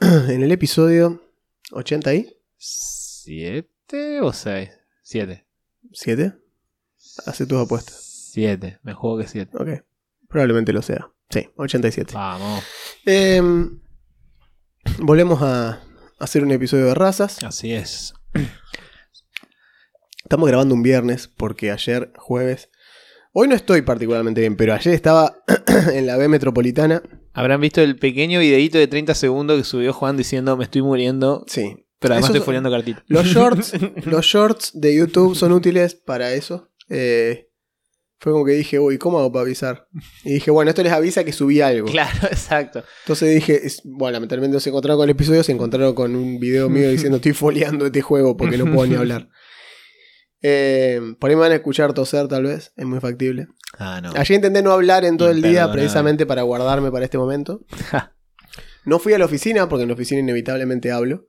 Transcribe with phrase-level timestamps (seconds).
[0.30, 1.22] en el episodio
[1.72, 4.70] 80 y ¿Siete o seis?
[5.02, 5.46] Siete.
[5.92, 6.32] 7.
[7.26, 7.96] Hace tus apuestas.
[8.32, 9.56] Siete, me juego que siete.
[9.58, 9.84] Ok.
[10.26, 11.10] Probablemente lo sea.
[11.28, 12.14] Sí, 87.
[12.14, 12.64] Vamos.
[13.04, 13.78] Em,
[15.00, 15.82] volvemos a
[16.18, 17.42] hacer un episodio de razas.
[17.44, 18.14] Así es.
[20.22, 22.70] Estamos grabando un viernes porque ayer, jueves.
[23.32, 25.36] Hoy no estoy particularmente bien, pero ayer estaba
[25.92, 27.02] en la B metropolitana.
[27.32, 31.44] Habrán visto el pequeño videíto de 30 segundos que subió Juan diciendo me estoy muriendo,
[31.46, 31.86] Sí.
[31.98, 33.04] pero además Esos- estoy foliando cartita.
[33.06, 33.72] Los shorts,
[34.06, 36.70] los shorts de YouTube son útiles para eso.
[36.88, 37.46] Eh,
[38.18, 39.86] fue como que dije, uy, ¿cómo hago para avisar?
[40.24, 41.88] Y dije, bueno, esto les avisa que subí algo.
[41.88, 42.82] Claro, exacto.
[43.04, 46.38] Entonces dije, es- bueno, lamentablemente no se encontraron con el episodio, se encontraron con un
[46.40, 49.28] video mío diciendo estoy foliando este juego porque no puedo ni hablar.
[50.42, 53.48] Eh, por ahí me van a escuchar toser tal vez, es muy factible.
[53.78, 54.10] Ah, no.
[54.16, 57.60] Ayer intenté no hablar en todo el día precisamente para guardarme para este momento.
[58.86, 61.26] No fui a la oficina porque en la oficina inevitablemente hablo.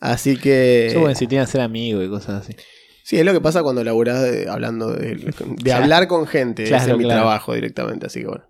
[0.00, 0.90] Así que...
[0.92, 2.54] Yo bueno, si tienen que ser amigos y cosas así.
[3.02, 5.32] Sí, es lo que pasa cuando laburás de- hablando de, de
[5.64, 5.82] Claro.
[5.84, 6.64] hablar con gente.
[6.64, 7.20] Ese Claro, es mi claro.
[7.22, 8.44] trabajo directamente, así que bueno.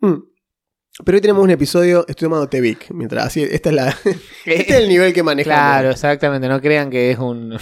[0.00, 0.16] Mm.
[1.04, 2.90] Pero hoy tenemos un episodio, estoy tomando Tevic.
[2.90, 3.88] Mientras, así, esta es la,
[4.44, 5.58] este es el nivel que manejamos.
[5.58, 6.46] Claro, exactamente.
[6.46, 7.56] No crean que es un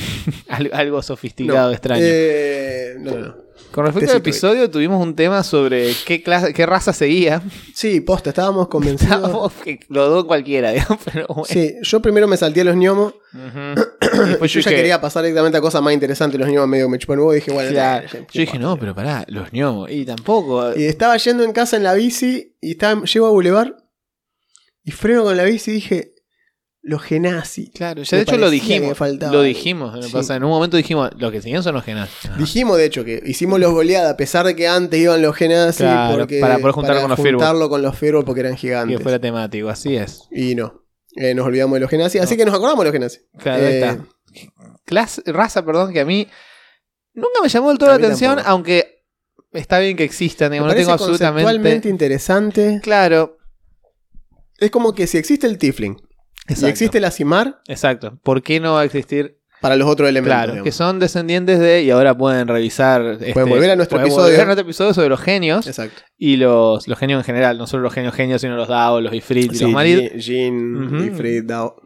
[0.49, 2.03] al- algo No, sofisticado, extraño.
[2.05, 3.44] eh, no, no, no.
[3.71, 7.43] Con respecto al episodio, tuvimos un tema sobre qué clase, qué raza seguía.
[7.75, 9.17] Sí, posta, estábamos convencidos.
[9.17, 11.45] Estábamos que lo dos cualquiera, digamos, pero bueno.
[11.45, 13.15] Sí, yo primero me salté a los gnomos.
[14.29, 16.39] Después yo ya quería pasar directamente a cosas más interesantes.
[16.39, 18.07] Los gnomos medio me chupan huevo y dije, bueno, Claro.
[18.07, 19.91] ya, ya, Yo dije, no, pero pará, los ñomos.
[19.91, 20.77] Y tampoco.
[20.77, 23.73] Y estaba yendo en casa en la bici y estaba, llego a Boulevard
[24.85, 26.14] y freno con la bici y dije,
[26.87, 27.71] los genazis.
[27.73, 28.99] Claro, ya Me de hecho lo que me dijimos.
[29.33, 29.95] Lo dijimos.
[29.95, 30.13] me Sí.
[30.13, 32.31] pasa, En un momento dijimos, lo que seguían son los genazis.
[32.31, 32.35] Ah.
[32.39, 35.79] Dijimos, de hecho, que hicimos los goleadas a pesar de que antes iban los genazis
[35.79, 39.01] Claro, porque, para poder juntarlo con los juntarlo con los Firbolg porque eran que gigantes.
[39.03, 40.25] fuera temático, así es.
[40.31, 40.85] Y no,
[41.17, 43.23] eh, nos olvidamos de los genazis, así que nos acordamos de los genazis.
[43.39, 44.05] Claro, Eh, está.
[44.85, 46.29] Clase, raza, perdón, que a mí
[47.15, 48.51] nunca me llamó del todo la atención, tampoco.
[48.51, 49.03] aunque
[49.55, 51.89] está bien que existan, Me digamos, no parece tengo absolutamente.
[51.89, 52.81] interesante.
[52.83, 53.39] Claro.
[54.59, 55.97] Es como que si existe el Tifling
[56.49, 56.67] y Exacto.
[56.69, 58.19] existe la Simar, Exacto.
[58.23, 59.39] ¿Por qué no va a existir?
[59.61, 60.35] para los otros elementos.
[60.37, 60.65] Claro, digamos.
[60.67, 63.17] que son descendientes de, y ahora pueden revisar.
[63.19, 64.25] este, volver a nuestro pueden episodio.
[64.27, 65.67] volver a nuestro episodio sobre los genios.
[65.67, 66.03] Exacto.
[66.19, 69.15] Y los, los genios en general, no solo los genios genios, sino los Dao, los
[69.15, 70.21] Ifrit y Sí, los Marid.
[70.21, 71.07] Jin.
[71.07, 71.77] Ifrit, Dao.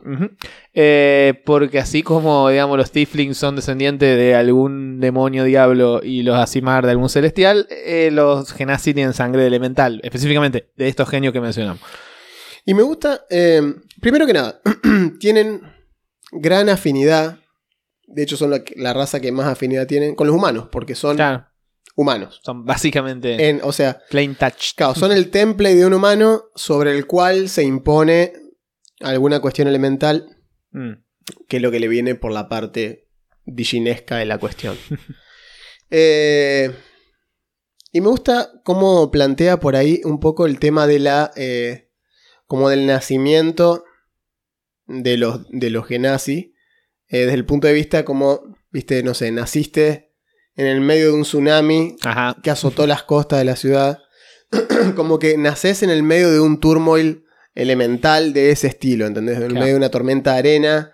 [0.75, 6.37] Eh, porque así como, digamos, los Tiflings son descendientes de algún demonio diablo y los
[6.37, 11.41] Asimar de algún celestial, eh, los Genasi tienen sangre elemental, específicamente de estos genios que
[11.41, 11.81] mencionamos.
[12.65, 13.63] Y me gusta, eh,
[14.01, 14.61] primero que nada,
[15.21, 15.63] tienen
[16.33, 17.39] gran afinidad.
[18.07, 21.17] De hecho, son la, la raza que más afinidad tienen con los humanos, porque son
[21.17, 21.47] Claro,
[21.95, 22.41] humanos.
[22.43, 24.75] son básicamente En, o sea, plain touch.
[24.77, 28.33] claro, son el template de un humano sobre el cual se impone
[29.01, 30.35] alguna cuestión elemental,
[30.71, 30.93] Mm.
[31.49, 33.09] que es lo que le viene por la parte
[33.47, 34.77] diginesca de la cuestión.
[35.91, 36.71] Eh,
[37.93, 41.31] y me gusta cómo plantea por ahí un poco el tema de la.
[41.37, 41.89] eh,
[42.47, 43.85] como del nacimiento
[44.89, 46.55] de los, de los genasi.
[47.09, 48.41] eh, desde el punto de vista como,
[48.71, 50.13] viste, no sé, naciste
[50.57, 52.37] en el medio de un tsunami Ajá.
[52.43, 53.99] que azotó las costas de la ciudad.
[54.97, 59.37] como que naces en el medio de un turmoil elemental de ese estilo, ¿entendés?
[59.37, 59.61] En el Claro.
[59.63, 60.93] medio de una tormenta de arena,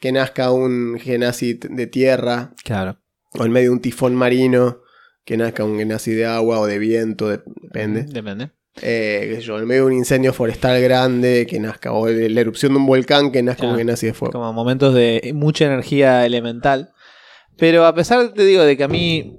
[0.00, 2.98] que nazca un genasi de tierra, Claro.
[3.38, 4.80] o en medio de un tifón marino,
[5.24, 8.04] que nazca un genasi de agua o de viento, de- depende.
[8.04, 8.50] Depende.
[8.82, 12.28] Eh, qué sé yo, en medio de un incendio forestal grande, que nazca, o de
[12.28, 13.78] la erupción de un volcán, que nazca un Claro.
[13.78, 14.32] genasi de fuego.
[14.32, 16.92] Como momentos de mucha energía elemental.
[17.56, 19.38] Pero a pesar, te digo, de que a mí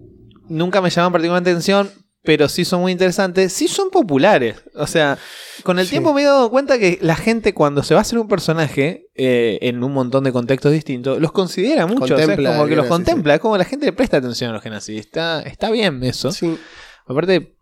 [0.49, 1.89] nunca me llaman particularmente atención,
[2.23, 4.57] pero sí son muy interesantes, sí son populares.
[4.73, 5.17] O sea,
[5.63, 5.91] con el Sí.
[5.91, 9.05] tiempo me he dado cuenta que la gente cuando se va a hacer un personaje
[9.15, 12.15] eh, en un montón de contextos distintos, los considera mucho.
[12.15, 14.63] o sea, como que los contempla, es como la gente le presta atención a los
[14.63, 15.05] genocidios.
[15.05, 16.31] Está, está bien eso.
[16.31, 16.57] Sí.
[17.05, 17.55] Aparte,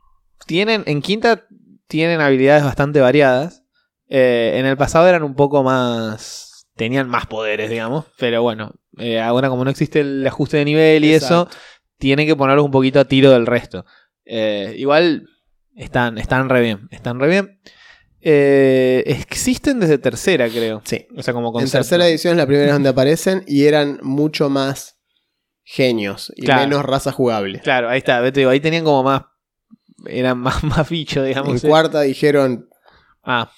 [0.48, 1.44] tienen, en quinta
[1.88, 3.64] tienen habilidades bastante variadas.
[4.08, 6.68] Eh, en el pasado eran un poco más.
[6.76, 8.06] tenían más poderes, digamos.
[8.18, 11.48] Pero bueno, eh, ahora como no existe el ajuste de nivel y eso,
[11.98, 13.86] tienen que ponerlos un poquito a tiro del resto.
[14.26, 15.28] Eh, igual
[15.76, 16.88] están, están re bien.
[16.92, 17.60] Están re bien.
[18.28, 20.82] eh, existen desde tercera, creo.
[20.84, 21.08] Sí.
[21.16, 21.78] O sea, como En concepto.
[21.78, 24.98] tercera edición es la primera donde aparecen y eran mucho más
[25.64, 26.62] genios y Claro.
[26.62, 27.60] menos raza jugable.
[27.62, 28.22] Claro, ahí está.
[28.32, 29.22] Te digo, ahí tenían como más.
[30.08, 31.64] Eran más, más bichos, En digamos.
[31.64, 31.68] eh.
[31.68, 32.70] cuarta dijeron,
[33.28, 33.52] Ah,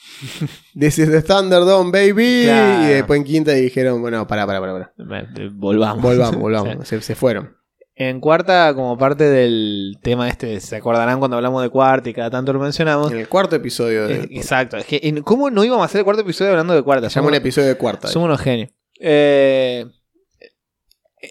[0.79, 2.44] This is the Thunderdome, baby.
[2.45, 2.83] Claro.
[2.83, 4.94] Y después en quinta dijeron, bueno, pará, pará, pará.
[4.97, 5.27] pará.
[5.38, 6.01] eh, volvamos.
[6.01, 6.88] Volvamos, volvamos.
[6.88, 7.55] Se, se fueron.
[7.99, 12.29] En cuarta, como parte del tema este, se acordarán cuando hablamos de cuarta y cada
[12.29, 13.11] tanto lo mencionamos.
[13.11, 14.21] En el cuarto episodio de.
[14.31, 14.77] Exacto.
[14.77, 17.07] Es que, en- ¿Cómo no íbamos a hacer el cuarto episodio hablando de cuarta?
[17.07, 18.07] Llama un episodio de cuarta.
[18.07, 18.69] Somos unos genios.
[19.00, 19.85] Eh,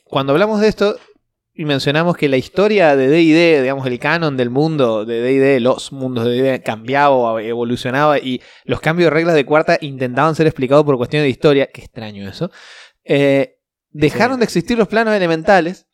[0.04, 0.96] cuando hablamos de esto
[1.56, 5.91] y mencionamos que la historia de D&D, digamos el canon del mundo de D&D, los
[5.93, 10.85] mundos de D&D cambiaba, evolucionaba y los cambios de reglas de cuarta intentaban ser explicados
[10.85, 12.50] por cuestiones de historia, qué extraño eso,
[13.05, 13.55] eh,
[13.91, 14.41] dejaron Sí.
[14.41, 15.87] de existir los planos elementales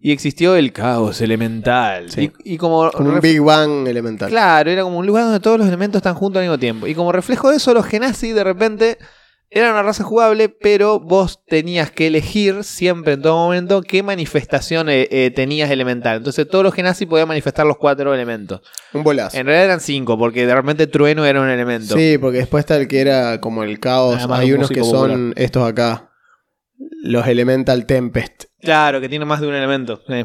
[0.00, 2.08] y existió el caos elemental.
[2.08, 2.30] Sí.
[2.44, 4.30] Y, y como Como un Big Bang elemental.
[4.30, 6.86] Claro, era como un lugar donde todos los elementos están juntos al mismo tiempo.
[6.86, 8.98] Y como reflejo de eso, los Genasi de repente
[9.50, 14.88] eran una raza jugable, pero vos tenías que elegir siempre, en todo momento, qué manifestación
[14.90, 16.18] eh, eh, tenías elemental.
[16.18, 18.60] Entonces todos los Genasi podían manifestar los cuatro elementos.
[18.92, 19.36] Un bolazo.
[19.36, 21.96] En realidad eran cinco, porque de repente trueno era un elemento.
[21.96, 24.16] Sí, porque después está el que era como el caos.
[24.18, 26.10] Además, Hay un unos que son estos acá.
[27.02, 28.44] Los Elemental Tempest.
[28.60, 30.02] Claro, que tiene más de un elemento.
[30.06, 30.24] Sí,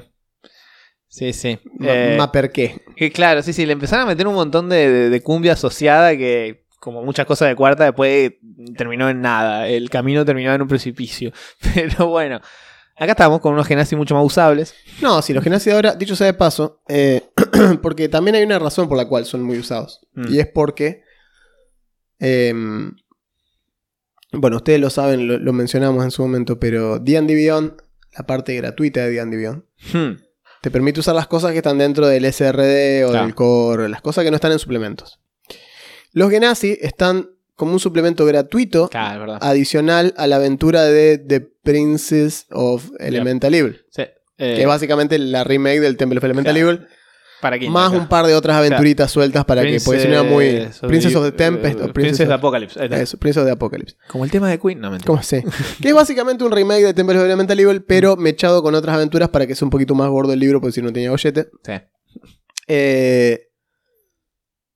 [1.07, 1.33] sí.
[1.33, 1.59] sí.
[1.79, 2.81] Ma- Eh, qué.
[2.95, 6.15] Que claro, sí, sí, le empezaron a meter un montón de, de- de cumbia asociada
[6.17, 8.33] que, como muchas cosas de cuarta, después
[8.75, 9.69] terminó en nada.
[9.69, 11.31] El camino terminó en un precipicio.
[11.74, 12.41] Pero bueno,
[12.97, 14.75] acá estamos con unos genasi mucho más usables.
[15.01, 17.21] No, si los genasi ahora, dicho sea de paso, eh,
[17.81, 20.06] porque también hay una razón por la cual son muy usados.
[20.13, 20.33] Mm.
[20.33, 21.03] Y es porque.
[22.19, 22.91] em,
[24.33, 27.74] bueno, ustedes lo saben, lo, lo mencionamos en su momento, pero D&D Beyond,
[28.18, 29.63] la parte gratuita de D&D Beyond,
[29.94, 30.18] Hmm,
[30.62, 33.25] te permite usar las cosas que están dentro del SRD o Claro.
[33.25, 35.19] del core, las cosas que no están en suplementos.
[36.13, 42.48] Los Genasi están como un suplemento gratuito Claro, adicional a la aventura de The Princess
[42.51, 44.04] of Elemental Evil, Sí,
[44.38, 46.69] eh, que es básicamente la remake del Temple of Elemental claro.
[46.71, 46.88] Evil,
[47.42, 48.01] para quinta, más acá.
[48.01, 50.68] un par de otras aventuritas sueltas para que, no era muy...
[50.88, 52.86] Princess of the Tempest eh, o Princess Princess of Apocalypse.
[52.86, 53.98] eso, Princess of the Apocalypse.
[54.07, 55.07] Como el tema de Queen, no mentira.
[55.07, 55.44] ¿Cómo sé?
[55.81, 59.30] que es básicamente un remake de Temple of Elemental Evil, pero mechado con otras aventuras
[59.30, 61.50] para que sea un poquito más gordo el libro, porque si no tenía gollete.
[61.63, 61.74] Sí.
[62.68, 63.50] Eh,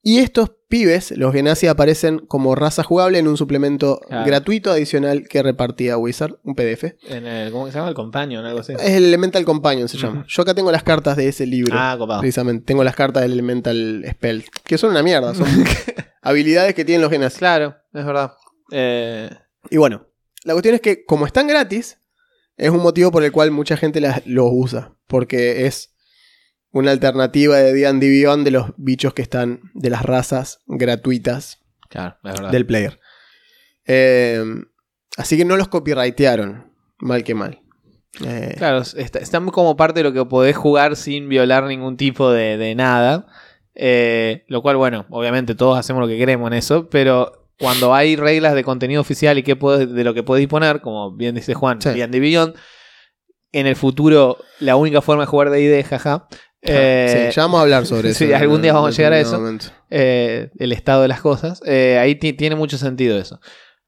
[0.10, 5.44] y estos pibes, los Genasi, aparecen como raza jugable en un suplemento gratuito adicional que
[5.44, 6.96] repartía Wizard, un PDF.
[7.10, 7.90] En el, ¿Cómo se llama?
[7.90, 8.74] El Companion, algo así.
[8.74, 10.26] Es el Elemental Companion, se llama.
[10.28, 11.76] Yo acá tengo las cartas de ese libro.
[11.78, 12.22] Ah, copado.
[12.22, 15.48] Precisamente, tengo las cartas del Elemental Spell, que son una mierda, son
[16.22, 17.40] habilidades que tienen los Genasi.
[17.40, 18.32] Claro, es verdad.
[18.72, 19.30] Eh,
[19.70, 20.08] Y bueno,
[20.44, 22.00] la cuestión es que como están gratis,
[22.56, 25.94] es un motivo por el cual mucha gente las- los usa, porque es
[26.78, 31.60] una alternativa de D&D Beyond de los bichos que están, de las razas gratuitas
[31.90, 32.18] claro,
[32.52, 33.00] del player.
[33.86, 34.44] Eh,
[35.18, 37.62] así que no los copyrightearon, mal que mal.
[38.26, 41.98] Eh, Claro, está, está muy como parte de lo que podés jugar sin violar ningún
[41.98, 43.28] tipo de, de nada.
[43.76, 48.16] Eh, lo cual, bueno, obviamente todos hacemos lo que queremos en eso, pero cuando hay
[48.16, 51.54] reglas de contenido oficial y qué podés- de lo que podés disponer, como bien dice
[51.54, 51.90] Juan, Sí.
[51.90, 52.56] D&D Beyond,
[53.52, 56.28] en el futuro la única forma de jugar de ID, jaja.
[56.62, 58.20] Eh, sí, ya vamos a hablar sobre eso.
[58.20, 59.42] sí, algún día vamos a llegar a eso.
[59.90, 61.62] eh, el estado de las cosas.
[61.66, 63.40] eh, ahí ti- tiene mucho sentido eso.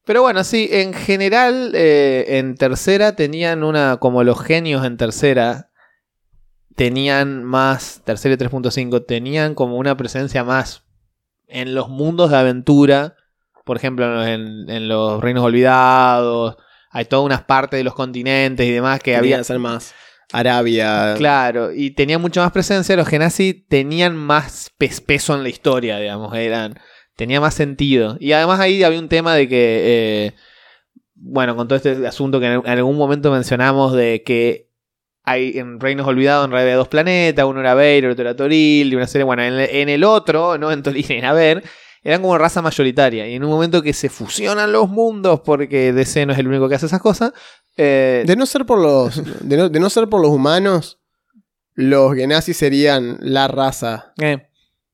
[0.05, 5.69] Pero bueno, sí, en general, eh, en tercera tenían una, como los genios en tercera,
[6.75, 10.83] tenían más, tercera y 3.5, tenían como una presencia más
[11.47, 13.15] en los mundos de aventura,
[13.65, 16.55] por ejemplo, en, en los reinos olvidados,
[16.91, 19.35] hay todas unas partes de los continentes y demás que Que había...
[19.35, 19.93] había ser más
[20.31, 21.15] Arabia.
[21.17, 22.95] Claro, y tenía mucha más presencia.
[22.95, 26.36] Los Genasi tenían más pes- peso en la historia, digamos.
[26.36, 26.79] Eran,
[27.15, 28.17] tenía más sentido.
[28.19, 29.81] Y además ahí había un tema de que,
[30.27, 30.33] eh,
[31.15, 34.69] bueno, con todo este asunto que en, algún momento mencionamos de que
[35.24, 38.95] hay en Reinos Olvidados en realidad dos planetas, uno era Beir, otro era Toril, y
[38.95, 41.63] una serie, bueno, en, el- en el otro, no en Toril, en Aver,
[42.03, 43.27] eran como raza mayoritaria.
[43.27, 46.69] Y en un momento que se fusionan los mundos, porque DC no es el único
[46.69, 47.31] que hace esas cosas,
[47.77, 49.21] eh, De no ser por los.
[49.47, 50.99] De no, de no ser por los humanos,
[51.73, 54.13] los Genasi serían la raza.
[54.21, 54.49] eh,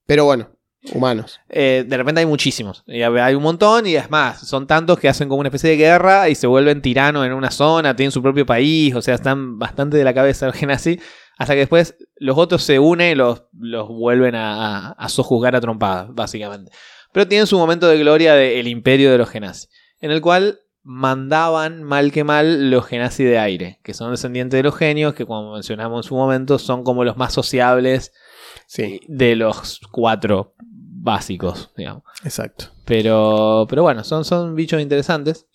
[0.06, 0.50] Pero bueno,
[0.94, 1.40] humanos.
[1.50, 2.84] Eh, de repente hay muchísimos.
[2.86, 5.78] Y hay un montón y es más, son tantos que hacen como una especie de
[5.78, 9.58] guerra y se vuelven tiranos en una zona, tienen su propio país, o sea, están
[9.58, 11.00] bastante de la cabeza alguien así,
[11.40, 15.56] hasta que después los otros se unen y los, los vuelven a, a, a sojuzgar
[15.56, 16.72] a trompadas, básicamente.
[17.16, 19.70] Pero tienen su momento de gloria del imperio de los Genasi,
[20.02, 24.64] en el cual mandaban mal que mal los Genasi de aire, que son descendientes de
[24.64, 28.12] los genios, que como mencionamos en su momento, son como los más sociables
[28.68, 32.04] Sí, de los cuatro básicos, digamos.
[32.26, 32.66] exacto.
[32.84, 35.48] Pero, pero bueno, son, son bichos interesantes.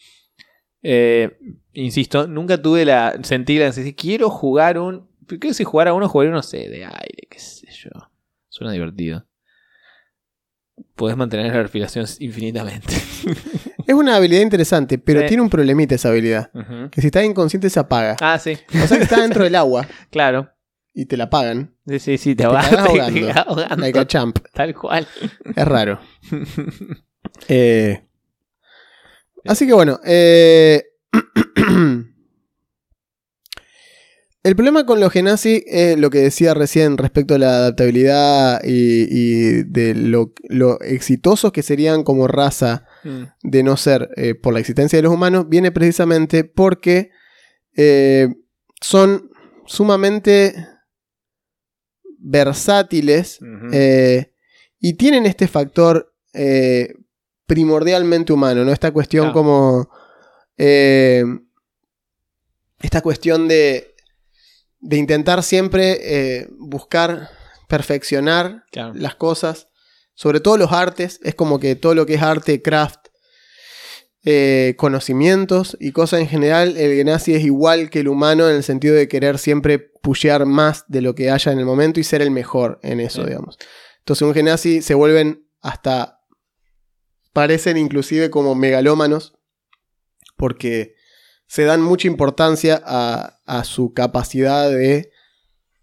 [0.82, 1.38] Eh,
[1.74, 3.18] insisto, nunca tuve la.
[3.22, 3.94] Sentí la necesidad.
[3.98, 5.10] Quiero jugar un.
[5.28, 7.90] ¿Qué que si jugar a uno, jugar uno sé, de aire, qué sé yo.
[8.48, 9.26] Suena divertido.
[10.96, 12.94] Podés mantener la respiración infinitamente.
[13.86, 15.26] Es una habilidad interesante, pero Sí.
[15.26, 16.50] tiene un problemita esa habilidad.
[16.92, 18.14] Que si estás inconsciente se apaga.
[18.20, 20.48] Ah, sí, O sea que está dentro del agua claro.
[20.94, 21.74] y te la apagan.
[21.88, 22.94] Sí, sí, sí, te, Te te ahogando.
[23.20, 24.38] cagás ahogando, Like a champ.
[24.54, 25.08] Tal cual.
[25.56, 25.98] Es raro.
[27.48, 28.02] Eh,
[29.44, 29.98] así que bueno.
[30.04, 30.84] eh,
[34.42, 39.06] el problema con los Genasi es lo que decía recién respecto a la adaptabilidad y,
[39.10, 44.52] y de lo, lo exitosos que serían como raza Mm, de no ser eh, por
[44.52, 47.10] la existencia de los humanos, viene precisamente porque
[47.74, 48.28] eh,
[48.80, 49.30] son
[49.66, 50.54] sumamente
[52.18, 53.38] versátiles
[53.72, 54.34] eh,
[54.78, 56.12] y tienen este factor
[57.46, 58.72] primordialmente humano, ¿no?
[58.72, 59.90] Esta cuestión como.
[60.56, 61.40] esta
[63.02, 63.89] cuestión de.
[64.80, 67.30] De intentar siempre eh, buscar
[67.68, 68.92] perfeccionar Claro.
[68.94, 69.68] las cosas.
[70.14, 71.20] Sobre todo los artes.
[71.22, 72.98] Es como que todo lo que es arte, craft,
[74.24, 78.62] eh, conocimientos y cosas en general, el Genasi es igual que el humano en el
[78.62, 82.20] sentido de querer siempre pushear más de lo que haya en el momento y ser
[82.20, 83.28] el mejor en eso, Sí.
[83.28, 83.56] digamos.
[84.00, 86.20] Entonces un Genasi se vuelven hasta...
[87.32, 89.34] parecen inclusive como megalómanos
[90.36, 90.94] porque
[91.46, 95.10] se dan mucha importancia a, a su capacidad de,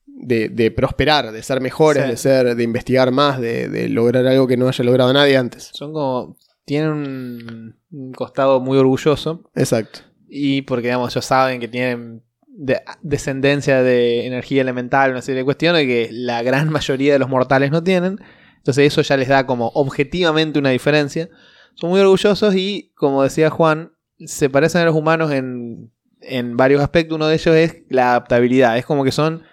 [0.06, 2.10] de, de prosperar, de ser mejores, Sí.
[2.10, 5.70] de ser, de investigar más, de, de lograr algo que no haya logrado nadie antes.
[5.74, 6.38] Son como.
[6.66, 9.50] Tienen un, un costado muy orgulloso.
[9.56, 10.00] Exacto.
[10.28, 15.46] Y porque, digamos, ellos saben que tienen de- descendencia de energía elemental, una serie de
[15.46, 18.20] cuestiones que la gran mayoría de los mortales no tienen.
[18.58, 21.30] Entonces eso ya les da como objetivamente una diferencia.
[21.76, 23.94] Son muy orgullosos y, como decía Juan,
[24.26, 27.16] se parecen a los humanos en, en varios aspectos.
[27.16, 28.78] Uno de ellos es la adaptabilidad.
[28.78, 29.44] Es como que son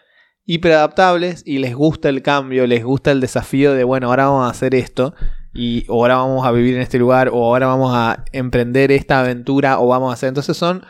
[0.46, 4.50] hiperadaptables y les gusta el cambio, les gusta el desafío de, bueno, ahora vamos a
[4.50, 5.14] hacer esto.
[5.52, 9.20] Y o ahora vamos a vivir en este lugar, o ahora vamos a emprender esta
[9.20, 10.28] aventura, o vamos a hacer.
[10.28, 10.84] Entonces son,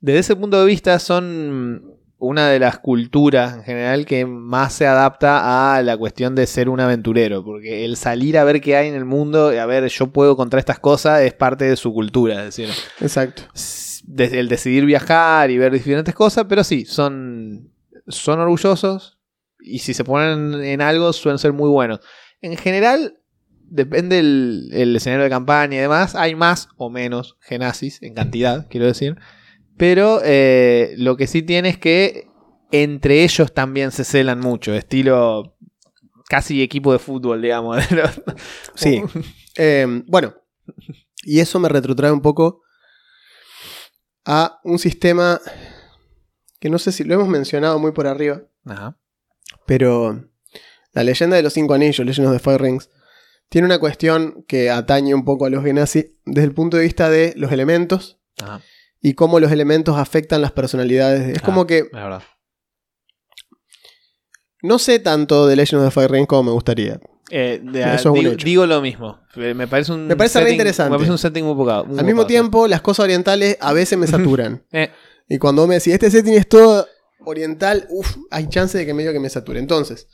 [0.00, 4.86] desde ese punto de vista, son una de las culturas en general que más se
[4.86, 7.44] adapta a la cuestión de ser un aventurero.
[7.44, 10.60] Porque el salir a ver qué hay en el mundo, a ver, yo puedo contra
[10.60, 12.38] estas cosas, es parte de su cultura.
[12.46, 12.68] Es decir,
[13.00, 13.42] Exacto.
[14.06, 17.72] Desde el decidir viajar y ver diferentes cosas, pero sí, son,
[18.06, 19.18] son orgullosos
[19.60, 22.00] y si se ponen en algo suelen ser muy buenos.
[22.42, 23.18] En general,
[23.62, 28.66] depende el, el escenario de campaña y demás, hay más o menos genazis en cantidad,
[28.68, 29.16] quiero decir.
[29.76, 32.28] Pero eh, lo que sí tiene es que
[32.70, 35.56] entre ellos también se celan mucho, estilo
[36.28, 37.78] casi equipo de fútbol, digamos.
[38.74, 39.02] Sí.
[39.56, 40.34] Eh, bueno,
[41.22, 42.62] y eso me retrotrae un poco
[44.24, 45.40] a un sistema
[46.60, 48.98] que no sé si lo hemos mencionado muy por arriba, Ajá.
[49.66, 50.24] pero
[50.92, 52.90] la leyenda de los cinco anillos, Legend of the Five Rings,
[53.48, 57.10] tiene una cuestión que atañe un poco a los Genasi desde el punto de vista
[57.10, 58.62] de los elementos Ajá.
[59.00, 61.28] y cómo los elementos afectan las personalidades.
[61.36, 61.44] Es Ah.
[61.44, 62.22] como que La verdad.
[64.62, 66.98] no sé tanto de Legend of the Five Rings como me gustaría.
[67.30, 69.20] Eh, de- Eso es digo, lo mismo.
[69.36, 70.90] Eh, Me parece un Me parece re setting- interesante.
[70.90, 74.06] Me parece un setting muy muy Al mismo tiempo, las cosas orientales a veces me
[74.06, 74.62] saturan.
[74.72, 74.90] Eh,
[75.28, 76.86] Y cuando me decís, este setting es todo
[77.24, 79.58] oriental, uff, hay chance de que medio que me sature.
[79.58, 80.08] Entonces,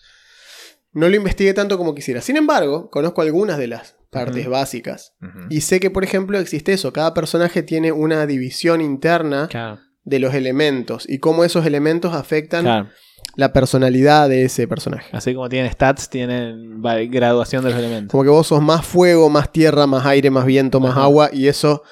[0.93, 2.21] no lo investigué tanto como quisiera.
[2.21, 5.15] Sin embargo, conozco algunas de las partes básicas.
[5.49, 6.93] Y sé que, por ejemplo, existe eso.
[6.93, 12.63] Cada personaje tiene una división interna Claro, de los elementos y cómo esos elementos afectan
[12.65, 12.89] claro.
[13.37, 15.09] La personalidad de ese personaje.
[15.13, 18.11] Así como tienen stats, tienen graduación de los elementos.
[18.11, 21.05] Como que vos sos más fuego, más tierra, más aire, más viento, más Ajá.
[21.05, 21.83] agua y eso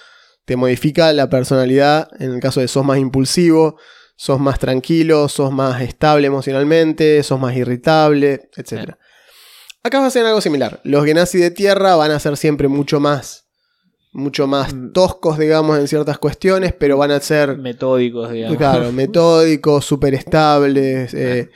[0.44, 2.08] te modifica la personalidad.
[2.18, 3.76] En el caso de sos más impulsivo,
[4.16, 8.94] sos más tranquilo, sos más estable emocionalmente, sos más irritable, etc.
[9.82, 10.80] Acá va a ser algo similar.
[10.84, 13.47] Los Genasi de tierra van a ser siempre mucho más
[14.12, 14.92] mucho más Mm.
[14.92, 18.56] toscos, digamos, en ciertas cuestiones, pero van a ser Metódicos, digamos.
[18.56, 21.12] Claro, metódicos, súper estables.
[21.14, 21.50] eh,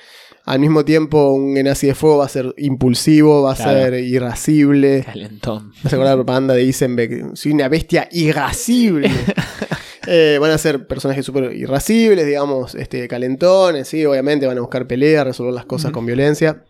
[0.45, 3.81] al mismo tiempo, un Genasi de fuego va a ser impulsivo, va a Claro.
[3.81, 5.05] ser irascible.
[5.05, 5.69] Calentón.
[5.71, 7.37] Me hace acordar la propaganda de Eisenbeck.
[7.37, 9.09] Soy una bestia irascible.
[10.09, 14.89] Eh, van a ser personajes súper irascibles, digamos, este, calentones, sí, obviamente van a buscar
[14.89, 16.65] pelea, resolver las cosas con violencia.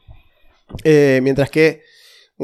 [0.84, 1.80] Eh, mientras que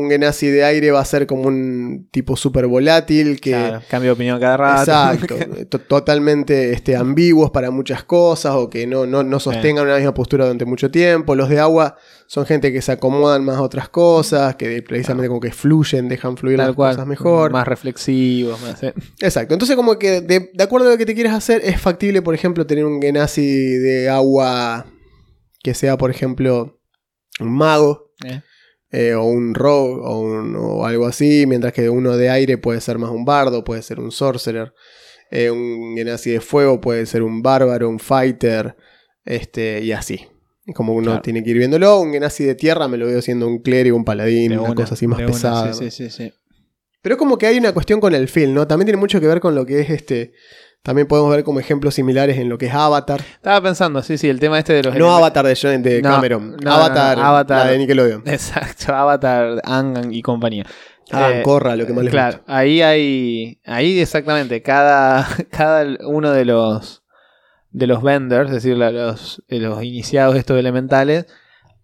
[0.01, 3.51] un Genasi de aire va a ser como un tipo súper volátil que...
[3.51, 4.81] Claro, cambio de opinión cada rato.
[4.83, 5.37] Exacto,
[5.69, 10.15] to- totalmente este, ambiguos para muchas cosas o que no, no, no sostengan una misma
[10.15, 11.35] postura durante mucho tiempo.
[11.35, 15.41] Los de agua son gente que se acomodan más a otras cosas, que precisamente como
[15.41, 16.93] que fluyen, dejan fluir Tal las cual.
[16.95, 17.51] cosas mejor.
[17.53, 18.83] Más reflexivos, más.
[18.83, 18.95] eh.
[19.21, 22.23] Exacto, entonces como que de, de acuerdo a lo que te quieras hacer, es factible,
[22.23, 23.43] por ejemplo, tener un Genasi
[23.79, 24.87] de agua
[25.63, 26.79] que sea, por ejemplo,
[27.41, 28.13] un mago.
[28.25, 28.43] Eh.
[28.91, 32.81] Eh, o un rogue o, un- o algo así, mientras que uno de aire puede
[32.81, 34.73] ser más un bardo, puede ser un sorcerer,
[35.31, 38.77] eh, un genasi de fuego puede ser un bárbaro, un fighter,
[39.25, 40.27] este, y así.
[40.75, 41.23] Como uno Claro.
[41.23, 44.05] tiene que ir viéndolo, un genasi de tierra me lo veo siendo un clérigo, un
[44.05, 45.73] paladín, una, cosa así más una, pesada.
[45.73, 46.33] Sí, sí, sí, sí.
[47.01, 48.67] Pero es como que hay una cuestión con el film, ¿no?
[48.67, 50.33] También tiene mucho que ver con lo que es este...
[50.83, 53.21] También podemos ver como ejemplos similares en lo que es Avatar.
[53.21, 54.95] Estaba pensando, sí, sí, el tema este de los.
[54.95, 56.57] No elementos- Avatar de, John- de No, Cameron.
[56.63, 57.67] no, Avatar, no, Avatar.
[57.67, 58.23] la de Nickelodeon.
[58.27, 60.65] Exacto, Avatar, Angan y compañía.
[61.11, 62.57] Ah, Eh, Corra, lo que más les Claro, gusta.
[62.57, 63.61] ahí hay.
[63.65, 67.03] Ahí exactamente, cada, cada uno de los
[67.71, 71.27] de los vendors, es decir, los, los iniciados de estos elementales,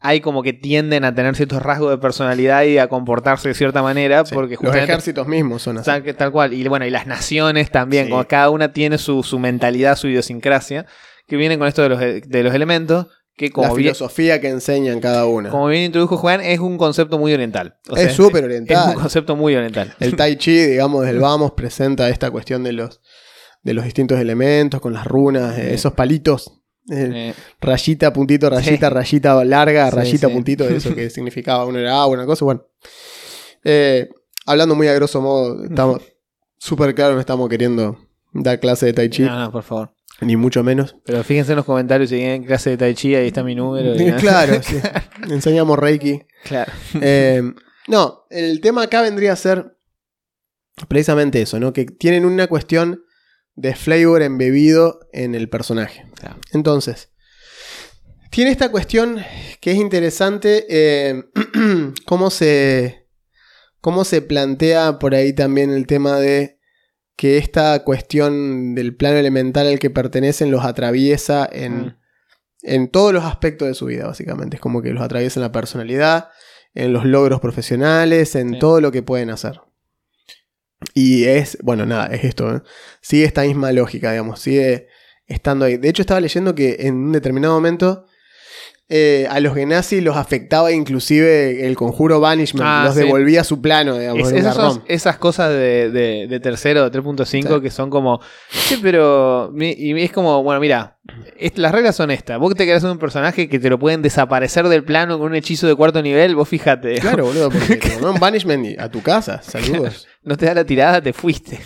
[0.07, 3.83] hay como que tienden a tener ciertos rasgos de personalidad y a comportarse de cierta
[3.83, 4.35] manera, Sí.
[4.35, 5.87] porque Los ejércitos mismos son así.
[5.87, 6.53] Tal, tal cual.
[6.53, 8.11] Y bueno, y las naciones también, Sí.
[8.11, 10.85] como cada una tiene su, su mentalidad, su idiosincrasia,
[11.27, 14.49] que vienen con esto de los, de los elementos, que la como bien, filosofía que
[14.51, 15.49] enseñan cada una.
[15.49, 17.79] como bien introdujo Juan, es un concepto muy oriental.
[17.89, 18.89] O es súper Es oriental.
[18.97, 19.95] un concepto muy oriental.
[20.01, 23.01] El Tai Chi, digamos, desde el vamos, presenta esta cuestión de los,
[23.63, 26.61] de los distintos elementos, con las runas, eh, esos palitos.
[26.91, 28.95] Eh, Eh, rayita, puntito, rayita, Sí.
[28.95, 30.33] rayita larga, Sí, rayita, sí.
[30.35, 32.65] puntito, eso que significaba uno era agua, una cosa, bueno.
[33.65, 34.09] Eh,
[34.47, 36.01] hablando muy a grosso modo, estamos
[36.59, 37.99] súper claro, no estamos queriendo
[38.33, 39.95] dar clase de Tai Chi, no, no, por favor.
[40.21, 40.97] ni mucho menos.
[41.05, 43.95] Pero fíjense en los comentarios si tienen clase de Tai Chi, ahí está mi número.
[43.95, 44.77] y- claro, sí.
[45.31, 46.23] enseñamos Reiki.
[46.45, 46.73] claro.
[47.01, 47.43] Eh,
[47.89, 49.77] no, el tema acá vendría a ser
[50.89, 51.73] precisamente eso, ¿no?
[51.73, 53.05] Que tienen una cuestión
[53.57, 56.05] de flavor embebido en el personaje.
[56.17, 56.37] Claro.
[56.53, 57.11] Entonces,
[58.31, 59.19] tiene esta cuestión
[59.61, 61.25] que es interesante, eh,
[62.07, 63.07] cómo, se,
[63.81, 66.59] cómo se plantea por ahí también el tema de
[67.17, 71.97] que esta cuestión del plano elemental al que pertenecen los atraviesa en, Mm.
[72.63, 74.57] en todos los aspectos de su vida, básicamente.
[74.57, 76.31] Es como que los atraviesa en la personalidad,
[76.75, 78.59] en los logros profesionales, en Sí.
[78.59, 79.61] todo lo que pueden hacer.
[80.93, 82.63] Y es, bueno, nada, es esto, ¿eh?
[83.01, 84.89] sigue esta misma lógica, digamos, sigue
[85.27, 85.77] estando ahí.
[85.77, 88.07] De hecho, estaba leyendo que en un determinado momento
[88.89, 93.01] eh, a los Genasi los afectaba inclusive el conjuro Banishment, Ah, los sí.
[93.01, 97.25] devolvía a su plano, digamos, Es- un esas, esas cosas de, de, de tercero, 3.5,
[97.57, 97.63] Sí.
[97.63, 98.21] que son como,
[98.51, 100.99] sí, pero, y es como, bueno, mira,
[101.57, 104.85] las reglas son estas, vos te hacer un personaje que te lo pueden desaparecer del
[104.85, 108.79] plano con un hechizo de cuarto nivel, vos fíjate, Claro, boludo, porque te mandaron Banishment
[108.79, 110.07] a tu casa, saludos.
[110.23, 111.59] no te da la tirada, te fuiste.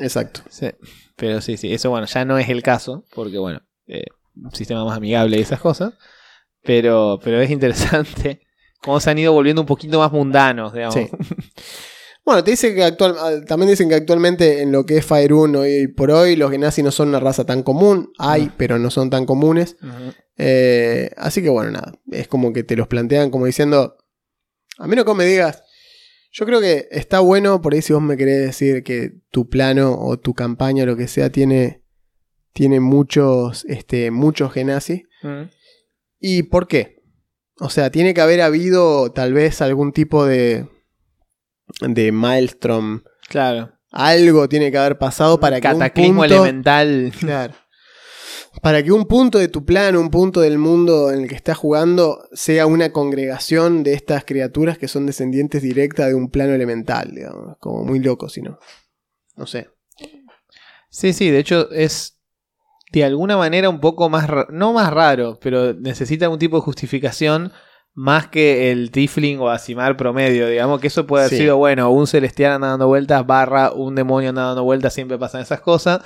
[0.00, 0.40] Exacto.
[0.48, 0.68] Sí.
[1.16, 4.04] Pero sí, sí, eso bueno, ya no es el caso, porque bueno, eh,
[4.36, 5.94] un sistema más amigable y esas cosas,
[6.62, 8.42] pero, pero es interesante
[8.82, 10.94] cómo se han ido volviendo un poquito más mundanos, digamos.
[10.94, 11.08] Sí.
[12.26, 15.54] Bueno, te dice que actual, ah, también dicen que actualmente en lo que es Faerun
[15.54, 18.10] hoy por hoy, los Genasi no son una raza tan común.
[18.18, 19.76] Hay, pero no son tan comunes.
[20.36, 21.92] Eh, así que bueno, nada.
[22.10, 23.96] Es como que te los plantean como diciendo.
[24.76, 25.62] A menos que me digas.
[26.32, 29.96] Yo creo que está bueno por ahí si vos me querés decir que tu plano
[29.96, 31.84] o tu campaña o lo que sea tiene.
[32.56, 33.66] Tiene muchos.
[33.68, 34.10] Este.
[34.10, 35.04] muchos Genasi.
[35.22, 35.50] Ujú.
[36.18, 37.02] ¿Y por qué?
[37.60, 40.66] O sea, tiene que haber habido tal vez algún tipo de.
[41.82, 43.02] de maelstrom.
[43.28, 43.72] Claro.
[43.90, 45.68] Algo tiene que haber pasado para que.
[45.68, 47.12] un Cataclismo punto- elemental.
[47.20, 47.54] Claro.
[48.62, 51.58] Para que un punto de tu plan, un punto del mundo en el que estás
[51.58, 57.12] jugando, sea una congregación de estas criaturas que son descendientes directas de un plano elemental,
[57.14, 57.58] digamos.
[57.60, 58.58] Como muy loco, si no.
[59.36, 59.68] No sé.
[60.88, 62.15] Sí, sí, de hecho es
[62.92, 67.52] de alguna manera un poco más, no más raro, pero necesita algún tipo de justificación
[67.94, 71.42] más que el Tifling o Asimar promedio, digamos que eso puede haber Sí.
[71.44, 75.40] sido, bueno, un celestial anda dando vueltas, barra un demonio anda dando vueltas, siempre pasan
[75.40, 76.00] esas cosas,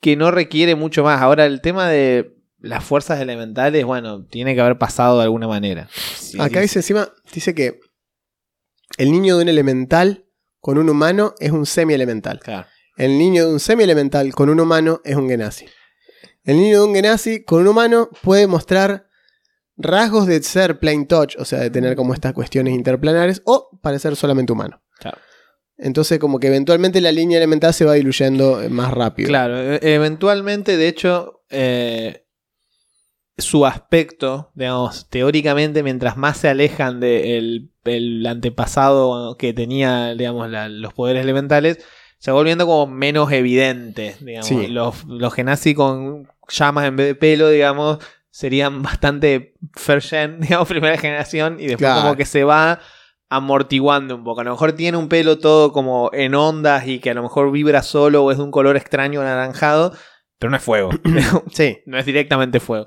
[0.00, 1.20] que no requiere mucho más.
[1.22, 5.88] Ahora, el tema de las fuerzas elementales, bueno, tiene que haber pasado de alguna manera.
[5.92, 7.78] Sí, Acá dice encima, dice que
[8.98, 10.26] el niño de un elemental
[10.58, 12.40] con un humano es un semi-elemental.
[12.40, 12.66] Claro.
[13.00, 15.64] El niño de un semi-elemental con un humano es un Genasi.
[16.44, 19.06] El niño de un Genasi con un humano puede mostrar
[19.78, 24.16] rasgos de ser plain touch, o sea, de tener como estas cuestiones interplanares, o parecer
[24.16, 24.82] solamente humano.
[24.98, 25.16] Claro.
[25.78, 29.28] Entonces, como que eventualmente la línea elemental se va diluyendo eh, más rápido.
[29.28, 32.26] Claro, e- eventualmente, de hecho, eh,
[33.38, 40.68] su aspecto, digamos, teóricamente, mientras más se alejan del el antepasado que tenía, digamos, la-
[40.68, 41.78] los poderes elementales,
[42.20, 44.46] se va volviendo como menos evidente, digamos.
[44.46, 44.68] Sí.
[44.68, 47.98] Los, los Genasi con llamas en vez de pelo, digamos,
[48.30, 52.02] serían bastante first gen, digamos, primera generación, y después Claro.
[52.02, 52.78] como que se va
[53.30, 54.40] amortiguando un poco.
[54.40, 57.50] A lo mejor tiene un pelo todo como en ondas y que a lo mejor
[57.52, 59.92] vibra solo o es de un color extraño anaranjado,
[60.38, 60.90] pero no es fuego.
[61.52, 61.78] Sí.
[61.86, 62.86] no es directamente fuego.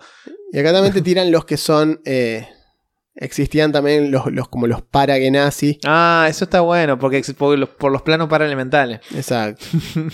[0.51, 2.01] Y acá también te tiran los que son.
[2.05, 2.47] eh,
[3.15, 5.79] existían también los, los como los paragenasi.
[5.85, 8.99] Ah, eso está bueno, porque por los, por los planos paraelementales.
[9.15, 9.65] Exacto.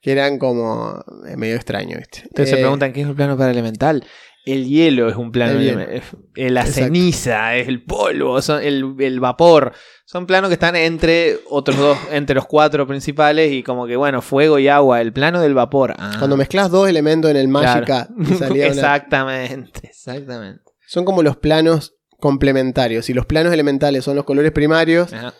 [0.00, 2.20] que eran como eh, medio extraños, ¿viste?
[2.24, 4.04] Entonces se Eh, preguntan qué es un plano paraelemental.
[4.44, 6.02] El hielo es un plano El elemental.
[6.36, 6.72] La Exacto.
[6.84, 9.72] ceniza, es el polvo, son el, el vapor.
[10.04, 14.22] Son planos que están entre otros dos, entre los cuatro principales y como que, bueno,
[14.22, 15.00] fuego y agua.
[15.00, 15.94] El plano del vapor.
[15.98, 17.80] Ah, Cuando mezclas dos elementos en el claro.
[17.80, 20.62] Magica, salía una- exactamente, exactamente.
[20.86, 21.95] son como los planos
[22.26, 23.08] complementarios.
[23.08, 25.12] Y los planos elementales son los colores primarios.
[25.12, 25.32] Ajá,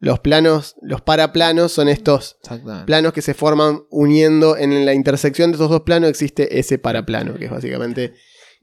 [0.00, 2.36] Los planos, los paraplanos son estos
[2.86, 7.34] planos que se forman uniendo en la intersección de estos dos planos existe ese paraplano,
[7.34, 8.14] que es básicamente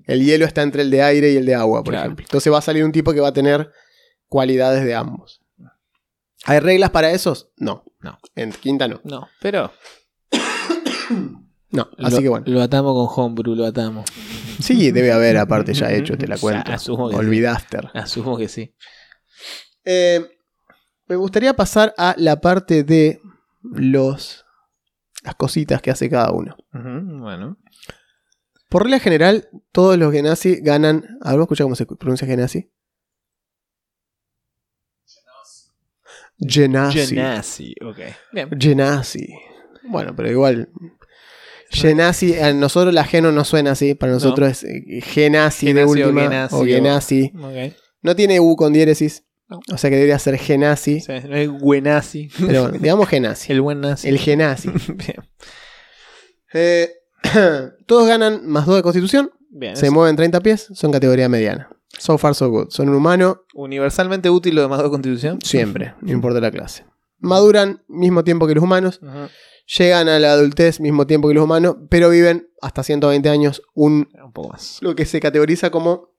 [0.07, 2.05] el hielo está entre el de aire y el de agua, por Claro.
[2.07, 2.25] ejemplo.
[2.25, 3.71] Entonces va a salir un tipo que va a tener
[4.27, 5.41] cualidades de ambos.
[6.45, 7.51] ¿Hay reglas para esos?
[7.57, 7.83] No.
[8.01, 8.17] No.
[8.35, 8.99] En quinta no.
[9.03, 9.71] No, pero.
[11.73, 11.87] No.
[11.99, 12.45] Así lo, que bueno.
[12.47, 14.05] Lo atamos con Homebrew, lo atamos.
[14.71, 16.71] Sí, debe haber aparte ya hecho, te la Ya, cuento.
[16.71, 17.19] asumo que sí.
[17.19, 17.77] Olvidaste.
[17.93, 18.75] Asumo que sí.
[19.83, 20.25] Eh,
[21.07, 23.19] me gustaría pasar a la parte de
[23.63, 24.45] los
[25.23, 26.55] las cositas que hace cada uno.
[26.73, 27.57] Bueno.
[28.69, 31.17] Por regla general, todos los Genasi ganan.
[31.21, 32.71] A ver, ¿vos escuchás cómo se pronuncia Genasi?
[36.39, 37.05] Genasi.
[37.07, 37.99] Genasi, ok.
[38.31, 38.49] Bien.
[38.59, 39.27] Genasi.
[39.83, 40.69] Bueno, pero igual.
[41.71, 43.93] Genasi, a nosotros la Geno no suena así.
[43.95, 46.21] Para nosotros es eh, Genasi de o última.
[46.23, 47.31] Genasi O o- Genasi.
[48.01, 49.23] No tiene U con diéresis.
[49.47, 49.59] No.
[49.73, 51.01] O sea que debería ser Genasi.
[51.01, 52.29] Sí, no es Buenasi.
[52.45, 53.51] Pero digamos Genasi.
[53.51, 54.07] El buen nazi.
[54.07, 54.69] El Genasi.
[54.87, 55.17] Bien.
[56.53, 56.89] Eh,
[57.85, 59.31] todos ganan más 2 de constitución.
[59.49, 60.67] Bien, Se mueven 30 pies.
[60.73, 61.69] Son categoría mediana.
[61.97, 62.67] So far, so good.
[62.69, 65.39] Son un humano universalmente útil lo de más de constitución.
[65.43, 65.93] siempre.
[66.01, 66.85] No importa la clase.
[67.19, 68.99] Maduran mismo tiempo que los humanos.
[69.03, 69.27] Ujú.
[69.77, 71.77] Llegan a la adultez mismo tiempo que los humanos.
[71.89, 73.61] Pero viven hasta 120 años.
[73.73, 74.79] Un, Un poco más.
[74.81, 76.09] lo que se categoriza como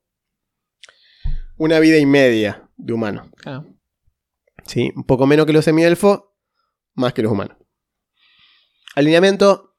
[1.56, 3.30] una vida y media de humano.
[3.44, 3.64] Ah,
[4.66, 4.90] ¿sí?
[4.96, 6.22] Un poco menos que los semielfos.
[6.94, 7.56] Más que los humanos.
[8.94, 9.74] Alineamiento.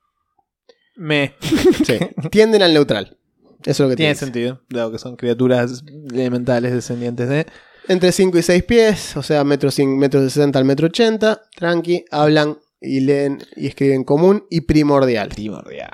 [0.96, 1.36] Me.
[1.86, 2.00] Sí.
[2.32, 3.18] tienden al neutral.
[3.66, 7.46] Eso es lo que Tiene tiene sentido, dado que son criaturas elementales descendientes de.
[7.88, 11.42] Entre 5 y 6 pies, o sea, metro, metro 60 al metro 80.
[11.56, 15.30] Tranqui, hablan y leen y escriben común y primordial.
[15.30, 15.92] Primordial.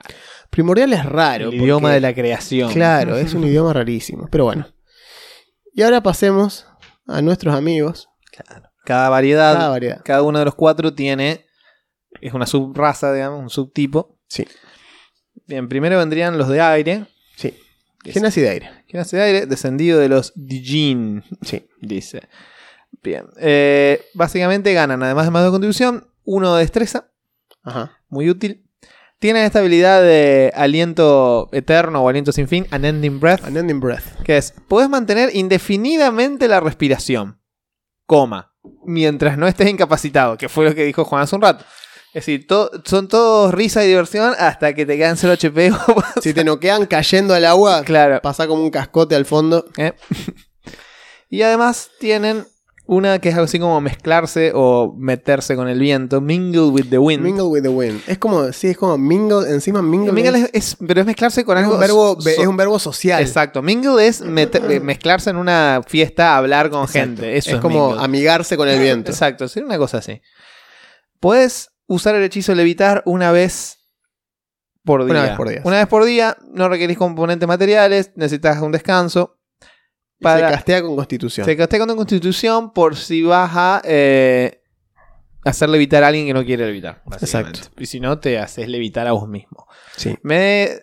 [0.49, 1.49] Primordial es raro.
[1.49, 2.71] el idioma de la creación.
[2.73, 4.27] Claro, es un idioma rarísimo.
[4.31, 4.67] Pero bueno.
[5.73, 6.65] Y ahora pasemos
[7.07, 8.09] a nuestros amigos.
[8.31, 8.69] Claro.
[8.85, 10.21] Cada variedad, Cada cada, variedad.
[10.23, 11.45] uno de los cuatro tiene.
[12.21, 14.17] Es una subraza, digamos, un subtipo.
[14.27, 14.47] Sí,
[15.45, 17.05] Bien, primero vendrían los de aire.
[17.35, 17.53] sí.
[18.03, 18.69] que Genasi de aire.
[18.87, 19.45] ¿Quién hace de aire?
[19.45, 21.23] Descendido de los Dijin.
[21.41, 21.67] Sí.
[21.81, 22.27] Dice.
[23.03, 23.25] Bien.
[23.39, 27.11] Eh, básicamente ganan, además de más de contribución, uno de destreza.
[27.63, 27.97] Ajá.
[28.07, 28.65] Muy útil.
[29.19, 33.45] Tienen esta habilidad de aliento eterno o aliento sin fin, unending breath.
[33.47, 34.21] Unending breath.
[34.23, 37.41] Que es, podés mantener indefinidamente la respiración,
[38.05, 38.53] coma,
[38.85, 41.65] mientras no estés incapacitado, que fue lo que dijo Juan hace un rato.
[42.13, 45.71] Es decir, to- son todos risa y diversión hasta que te quedan 0 HP.
[45.71, 48.19] o- Si te noquean cayendo al agua, claro.
[48.21, 49.65] pasa como un cascote al fondo.
[49.77, 49.93] ¿eh?
[51.29, 52.45] y además tienen
[52.91, 57.21] una que es así como mezclarse o meterse con el viento, mingle with the wind.
[57.23, 58.01] Mingle with the wind.
[58.07, 60.11] Es como, sí, es como mingle, encima mingle.
[60.11, 61.75] Mingle es, pero es mezclarse con es algo.
[61.75, 63.21] un verbo, so- es un verbo social.
[63.21, 63.61] Exacto.
[63.61, 67.07] Mingle es eh, mezclarse en una fiesta, hablar con Exacto.
[67.21, 67.37] gente.
[67.37, 68.03] Eso es, es como mingle.
[68.05, 69.11] amigarse con el viento.
[69.11, 70.21] Exacto, sería una cosa así.
[71.19, 73.77] Puedes usar el hechizo levitar una vez
[74.83, 75.11] por día.
[75.11, 75.61] Una vez por día.
[75.63, 79.38] Una vez por día, no requerís componentes materiales, necesitas un descanso.
[80.21, 81.45] Para, Se castea con constitución.
[81.45, 84.61] se castea con tu constitución por si vas a eh,
[85.45, 87.01] hacer levitar a alguien que no quiere levitar.
[87.21, 87.61] Exacto.
[87.77, 89.65] Y si no, te haces levitar a vos mismo.
[89.95, 90.15] Sí.
[90.23, 90.81] Me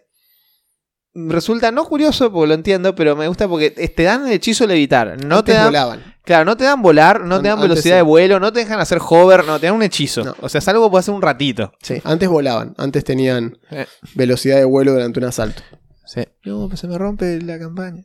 [1.14, 5.22] resulta no curioso porque lo entiendo, pero me gusta porque te dan el hechizo levitar.
[5.24, 6.14] No te dan, volaban.
[6.22, 8.80] Claro, no te dan volar, no te dan An- velocidad de vuelo, no te dejan
[8.80, 10.24] hacer hover, no, te dan un hechizo.
[10.24, 10.34] No.
[10.40, 11.72] O sea, es algo que puedes hacer un ratito.
[11.82, 12.74] Sí, antes volaban.
[12.76, 13.86] Antes tenían Eh.
[14.14, 15.62] velocidad de vuelo durante un asalto.
[16.06, 16.22] Sí.
[16.44, 18.04] No, pues se me rompe la campaña.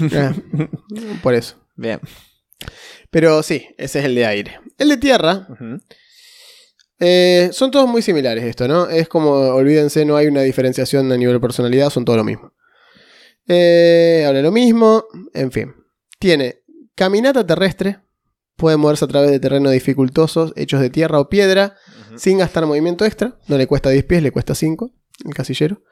[0.00, 0.68] Eh,
[1.22, 1.56] Por eso.
[1.76, 2.00] Bien.
[3.10, 4.60] Pero sí, ese es el de aire.
[4.78, 5.46] El de tierra,
[6.98, 8.88] eh, son todos muy similares esto, ¿no?
[8.88, 12.52] Es como, olvídense, no hay una diferenciación a nivel personalidad, son todo lo mismo.
[13.46, 15.04] Eh, ahora lo mismo.
[15.34, 15.74] En fin.
[16.18, 16.62] Tiene
[16.94, 17.98] caminata terrestre.
[18.56, 21.76] Puede moverse a través de terrenos dificultosos, hechos de tierra o piedra,
[22.16, 23.36] sin gastar movimiento extra.
[23.48, 24.92] No le cuesta 10 pies, le cuesta 5
[25.24, 25.82] el casillero.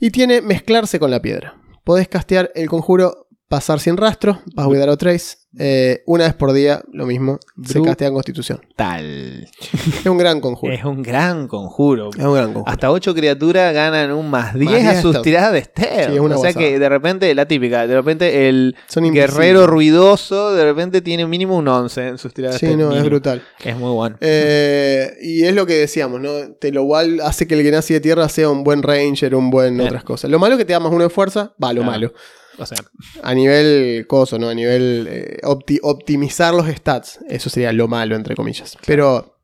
[0.00, 1.60] Y tiene mezclarse con la piedra.
[1.84, 5.38] Podés castear el conjuro pasar sin rastro, Without a Trace.
[5.58, 7.38] Eh, una vez por día, lo mismo.
[7.64, 8.60] Se Bru- castea en Constitución.
[8.76, 9.48] Tal.
[9.98, 10.72] Es un gran conjuro.
[10.72, 12.10] Es un gran conjuro.
[12.16, 12.70] Es un gran conjuro.
[12.72, 16.08] Hasta 8 criaturas ganan un más 10 10 a sus tiradas de stealth.
[16.10, 19.66] Sí, es una o sea que de repente, la típica, de repente el Son guerrero
[19.66, 22.98] ruidoso, de repente tiene mínimo un 11 en sus tiradas Sí, de no, stealth.
[23.04, 23.42] es brutal.
[23.64, 24.16] Es muy bueno.
[24.20, 26.30] Eh, y es lo que decíamos, ¿no?
[26.60, 29.76] Te lo cual hace que el Genasi de tierra sea un buen ranger, un buen
[29.76, 29.88] Bien.
[29.88, 30.30] otras cosas.
[30.30, 31.90] Lo malo es que te da más uno de fuerza, va, lo Claro.
[31.92, 32.12] malo.
[32.58, 32.78] O sea,
[33.22, 34.48] A nivel coso, ¿no?
[34.48, 37.20] A nivel eh, opti- optimizar los stats.
[37.28, 38.76] Eso sería lo malo, entre comillas.
[38.86, 39.38] Pero.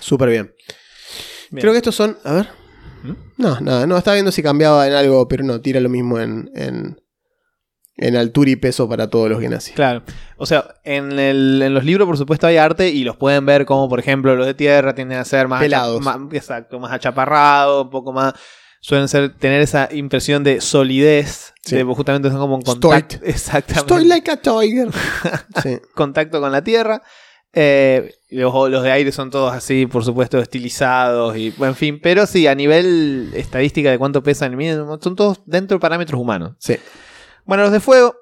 [0.00, 0.54] Súper bien.
[1.50, 1.60] bien.
[1.60, 2.16] Creo que estos son.
[2.24, 2.48] A ver.
[3.02, 3.12] ¿Mm?
[3.38, 3.86] No, nada.
[3.86, 6.50] No, estaba viendo si cambiaba en algo, pero no, tira lo mismo en.
[6.54, 7.00] en
[8.02, 9.72] en altura y peso para todos los Genasi.
[9.72, 10.02] Claro.
[10.38, 13.66] O sea, en, el- en los libros, por supuesto, hay arte y los pueden ver
[13.66, 16.00] como, por ejemplo, los de tierra tienden a ser más, Pelados.
[16.00, 18.32] más- exacto, más achaparrados, un poco más.
[18.82, 21.52] Suelen ser, tener esa impresión de solidez.
[21.62, 21.76] Sí.
[21.76, 23.16] de- justamente son como un contacto.
[23.24, 23.80] Exactamente.
[23.94, 24.88] Estoy like a tiger.
[25.62, 25.78] sí.
[25.94, 27.02] contacto con la tierra.
[27.52, 32.00] Eh, los, los de aire son todos así, por supuesto, estilizados y en fin.
[32.02, 34.56] Pero sí, a nivel estadística de cuánto pesan,
[35.02, 36.52] son todos dentro de parámetros humanos.
[36.58, 36.76] Sí.
[37.44, 38.14] Bueno, los de fuego,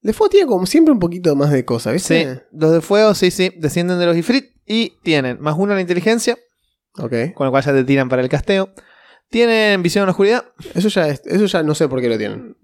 [0.00, 2.42] De fuego tiene como siempre un poquito más de cosas, sí, ¿viste?
[2.52, 5.80] los de fuego, sí, sí, descienden de los Ifrit y tienen más uno a la
[5.82, 6.36] inteligencia,
[6.98, 7.34] Ok.
[7.34, 8.70] con lo cual ya te tiran para el casteo.
[9.32, 10.44] Tienen visión en la oscuridad.
[10.74, 12.56] Eso ya, es- eso ya no sé por qué lo tienen.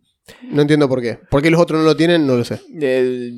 [0.42, 1.18] No entiendo por qué.
[1.30, 2.26] ¿Por qué los otros no lo tienen?
[2.26, 2.60] No lo sé.
[2.80, 3.32] Eh,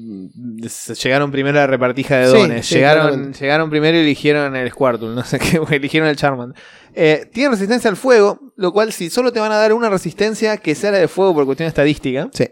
[1.03, 2.67] llegaron primero a la repartija de dones.
[2.67, 5.11] sí, llegaron, llegaron primero y eligieron el Squirtle.
[5.15, 5.39] No sé
[5.69, 6.61] qué, eligieron el Charmander.
[6.95, 10.57] Eh, tienen resistencia al fuego, lo cual, si solo te van a dar una resistencia
[10.57, 12.49] que sea la de fuego por cuestión estadística, Sí.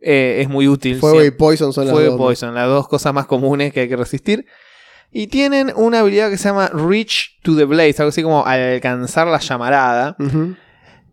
[0.00, 0.96] eh, es muy útil.
[0.98, 1.30] Fuego y.
[1.30, 2.18] Poison son las Fuego y dos.
[2.18, 4.46] Poison, las dos cosas más comunes que hay que resistir.
[5.16, 9.28] Y tienen una habilidad que se llama Reach to the Blaze, algo así como alcanzar
[9.28, 10.16] la llamarada.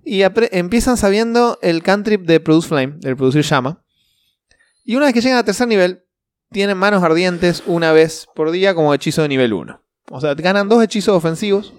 [0.04, 3.84] Y empiezan sabiendo el cantrip de Produce Flame, del producir llama.
[4.84, 6.04] Y una vez que llegan a tercer nivel,
[6.50, 9.80] tienen manos ardientes una vez por día como hechizo de nivel 1.
[10.10, 11.72] O sea, ganan dos hechizos ofensivos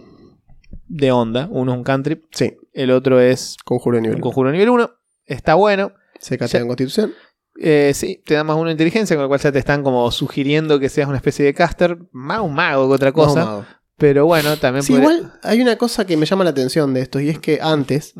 [0.86, 1.48] de onda.
[1.50, 2.54] Uno es un cantrip, Sí.
[2.72, 4.20] el otro es Conjuro de nivel.
[4.20, 4.90] conjuro de nivel 1.
[5.26, 5.92] Está bueno.
[6.20, 7.12] Se castea en Constitución.
[7.60, 10.10] Eh, sí, te da más uno de inteligencia, con lo cual ya te están como
[10.10, 11.98] sugiriendo que seas una especie de caster.
[12.12, 13.44] Más un mago que otra cosa.
[13.44, 13.66] No.
[13.98, 17.22] Pero bueno, también Sí, igual hay una cosa que me llama la atención de estos
[17.22, 18.14] y es que antes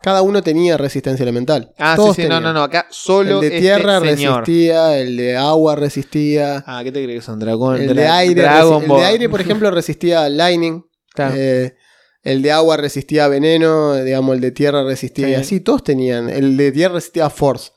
[0.00, 1.72] cada uno tenía resistencia elemental.
[1.78, 2.54] Ah, Todos sí, sí, no, tenían.
[2.54, 2.62] no, no.
[2.64, 7.20] Acá solo El de este tierra resistía, el de agua resistía, Ah, ¿qué te crees
[7.20, 7.38] que son?
[7.38, 9.00] Dragón, el de aire, Dragon resi- el Ball.
[9.00, 10.82] de aire, por ejemplo, resistía lightning.
[11.14, 11.34] Claro.
[11.36, 11.76] Eh,
[12.22, 15.32] el de agua resistía veneno, digamos, el de tierra resistía Sí.
[15.32, 16.30] y así, todos tenían.
[16.30, 17.70] El de tierra resistía force.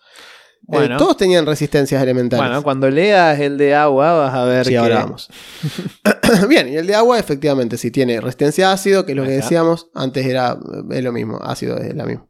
[0.72, 2.44] Eh, todos tenían resistencias elementales.
[2.44, 4.78] Bueno, cuando leas el de agua vas a ver sí, que...
[4.78, 5.30] ahora vamos.
[6.50, 9.32] Bien, y el de agua, efectivamente, sí tiene resistencia a ácido, que es lo que
[9.32, 9.90] decíamos.
[9.94, 10.58] Antes era
[10.90, 12.30] es lo mismo, ácido es lo mismo.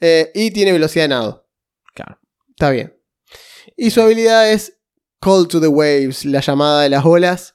[0.00, 1.48] Eh, y tiene velocidad de nado.
[1.94, 2.18] Claro.
[2.50, 2.94] Está bien.
[3.76, 4.78] Y su habilidad es
[5.20, 7.54] Call to the Waves, la llamada de las olas,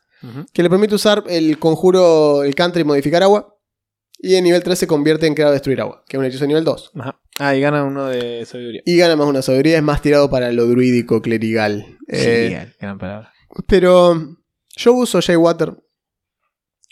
[0.51, 3.55] que le permite usar el conjuro, el country modificar agua.
[4.21, 6.43] Y en nivel 3 se convierte en crear o destruir agua, que es un hechizo
[6.43, 6.91] de nivel 2.
[6.95, 7.21] Ajá.
[7.39, 8.81] Ah, y ganan uno de sabiduría.
[8.85, 11.97] Y gana más una sabiduría, es más tirado para lo druídico clerical.
[12.07, 13.33] Eh, Genial, gran palabra.
[13.67, 14.37] pero
[14.75, 15.73] yo uso Jay Water.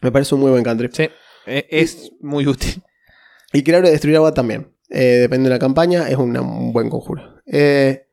[0.01, 0.89] Me parece un muy buen country.
[0.93, 1.09] Sí,
[1.45, 2.81] e- es muy útil.
[3.53, 4.73] Y crear o destruir agua también.
[4.89, 7.41] Eh, depende de la campaña, es una- un buen conjuro.
[7.45, 8.07] Eh,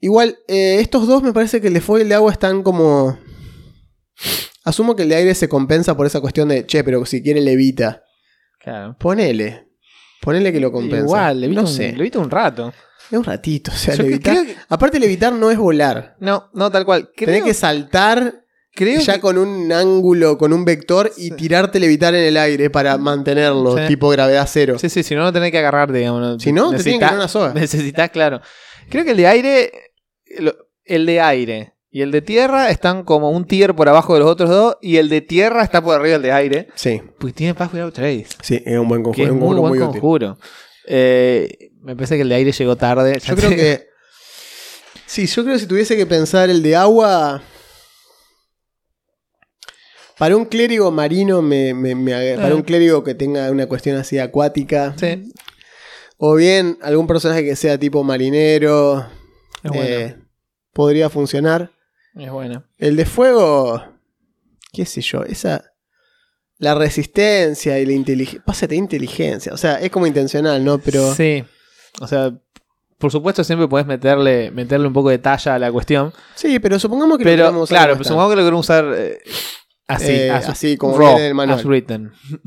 [0.00, 2.62] igual, eh, estos dos me parece que el de fuego y el de agua están
[2.62, 3.18] como.
[4.64, 7.40] Asumo que el de aire se compensa por esa cuestión de, che, pero si quiere
[7.40, 8.04] levita.
[8.60, 8.96] Claro.
[8.98, 9.68] Ponele.
[10.22, 11.04] Ponele que lo compensa.
[11.04, 11.92] Igual, le no un, sé.
[11.92, 12.72] levita un rato.
[13.10, 13.72] Es un ratito.
[13.72, 14.46] O sea, Yo levitar.
[14.46, 16.16] que- Aparte, levitar no es volar.
[16.20, 17.10] No, no, tal cual.
[17.14, 21.30] Creo, Tenés que saltar creo ya que- con un ángulo, con un vector y Sí.
[21.32, 23.82] tirarte levitar en el aire para mantenerlo, Sí.
[23.88, 24.78] tipo gravedad cero.
[24.78, 26.40] Sí, sí, si no, no tenés que agarrar, digamos.
[26.42, 27.52] Si no, te tienen que necesita- dar una soga.
[27.54, 28.40] Necesitas, claro.
[28.88, 29.72] Creo que el de aire.
[30.84, 34.28] El de aire y el de tierra están como un tier por abajo de los
[34.30, 34.76] otros dos.
[34.80, 36.68] Y el de tierra está por arriba del de aire.
[36.74, 38.26] Sí, Pues tiene Pass Without Trace.
[38.42, 39.24] sí, es un buen conjuro.
[39.26, 40.38] es un muy buen muy conjuro.
[40.86, 43.18] Eh, me parece que el de aire llegó tarde.
[43.24, 43.86] Yo creo que.
[45.04, 47.42] Sí, yo creo que si tuviese que pensar el de agua.
[50.18, 52.54] Para un clérigo marino, me, me- me ag- para Eh.
[52.54, 54.94] un clérigo que tenga una cuestión así acuática.
[54.96, 55.32] Sí,
[56.16, 59.06] O bien algún personaje que sea tipo marinero.
[59.64, 59.82] es bueno.
[59.84, 60.16] eh,
[60.72, 61.72] podría funcionar.
[62.14, 62.64] Es bueno.
[62.78, 63.82] El de fuego.
[64.72, 65.22] ¿Qué sé yo?
[65.24, 65.64] Esa.
[66.58, 68.42] La resistencia y la inteligencia.
[68.44, 69.52] Pásate inteligencia.
[69.52, 70.78] O sea, es como intencional, ¿no?
[70.78, 71.12] Pero.
[71.14, 71.44] Sí.
[72.00, 72.32] O sea,
[72.98, 76.12] por supuesto siempre puedes meterle, meterle un poco de talla a la cuestión.
[76.34, 79.18] Sí, pero supongamos que lo queremos usar claro, pero supongamos que lo queremos usar eh,
[79.88, 81.58] así, Eh, as- así como raw, viene en el manual.
[81.58, 82.12] as written.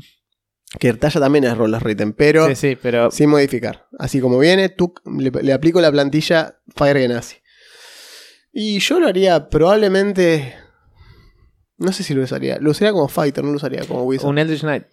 [0.80, 3.86] Que talla también es roller written, pero Sí, sí, pero sin modificar.
[3.98, 7.36] Así como viene, tú le, le aplico la plantilla Fire Genasi.
[8.58, 10.54] Y yo lo haría probablemente.
[11.76, 12.56] No sé si lo usaría.
[12.58, 14.28] Lo usaría como fighter, no lo usaría como wizard.
[14.28, 14.84] un Eldritch Knight.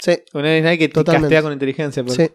[0.00, 1.26] Sí, Un Eldritch Knight que te Totalmente.
[1.28, 2.02] castea con inteligencia.
[2.04, 2.32] porque- sí.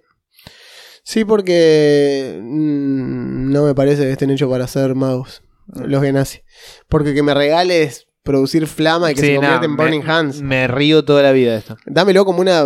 [1.03, 5.41] Sí, porque mm, no me parece que estén hechos para hacer magos.
[5.75, 6.39] Los Genasi.
[6.87, 10.03] Porque que me regales producir flama y que Sí, se no, convierta en me- Burning
[10.09, 10.41] Hands.
[10.41, 11.75] Me río toda la vida de esto.
[11.85, 12.63] Dámelo como una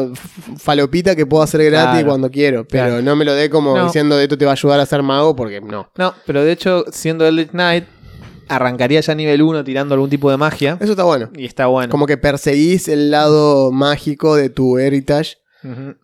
[0.60, 2.08] falopita que puedo hacer gratis Claro.
[2.08, 2.68] cuando quiero.
[2.68, 3.02] Pero Claro.
[3.02, 3.86] no me lo dé como No.
[3.86, 5.92] diciendo esto te va a ayudar a ser mago, porque no.
[5.98, 7.86] No, pero de hecho, siendo Eldritch Knight,
[8.48, 10.78] arrancaría ya nivel 1 tirando algún tipo de magia.
[10.82, 11.30] Eso está bueno.
[11.36, 11.92] Y está bueno.
[11.92, 15.38] Como que perseguís el lado mágico de tu heritage,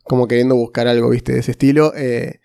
[0.04, 1.94] como queriendo buscar algo, viste, de ese estilo.
[1.96, 2.40] Eh,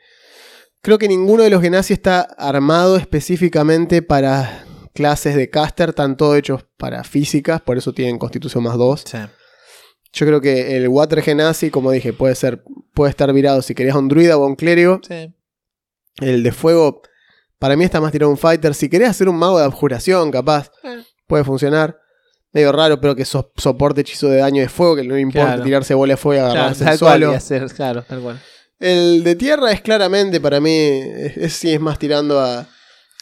[0.80, 6.36] creo que ninguno de los Genasi está armado específicamente para clases de caster, están todos
[6.36, 9.04] hechos para físicas, por eso tienen constitución más 2.
[9.06, 9.18] Sí.
[10.12, 13.94] Yo creo que el Water Genasi, como dije, puede ser, puede estar virado si querés
[13.94, 15.00] a un druida o a un clérigo.
[15.06, 15.34] Sí.
[16.20, 17.02] El de fuego,
[17.62, 18.74] para mí está más tirado un fighter.
[18.74, 21.02] Si querés hacer un mago de abjuración, capaz, Eh.
[21.28, 21.96] puede funcionar.
[22.52, 25.62] Medio raro, pero que so- soporte hechizo de daño de fuego, que no importa Claro.
[25.62, 28.40] tirarse bola de fuego y agarrarse el hacer- claro, tal cual.
[28.80, 32.66] El de tierra es claramente para mí, es, es- sí es más tirando a,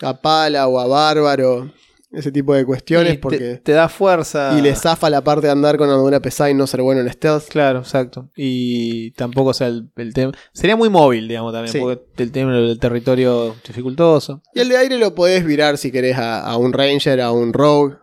[0.03, 1.70] a pala o a bárbaro,
[2.12, 3.61] ese tipo de cuestiones, Y porque...
[3.62, 4.57] te, da fuerza.
[4.59, 7.12] Y le zafa la parte de andar con armadura pesada y no ser bueno en
[7.12, 7.49] stealth.
[7.49, 8.31] Claro, exacto.
[8.37, 10.33] Y tampoco, o sea, el, el tema.
[10.53, 11.79] Sería muy móvil, digamos, también, Sí.
[11.79, 14.42] porque el tema del territorio dificultoso.
[14.55, 17.53] Y el de aire lo podés virar si querés a, a un ranger, a un
[17.53, 17.96] rogue,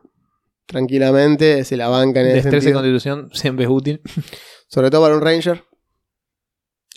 [0.66, 4.02] tranquilamente, se la banca en ese Destreza y constitución siempre es útil.
[4.70, 5.64] sobre todo para un ranger.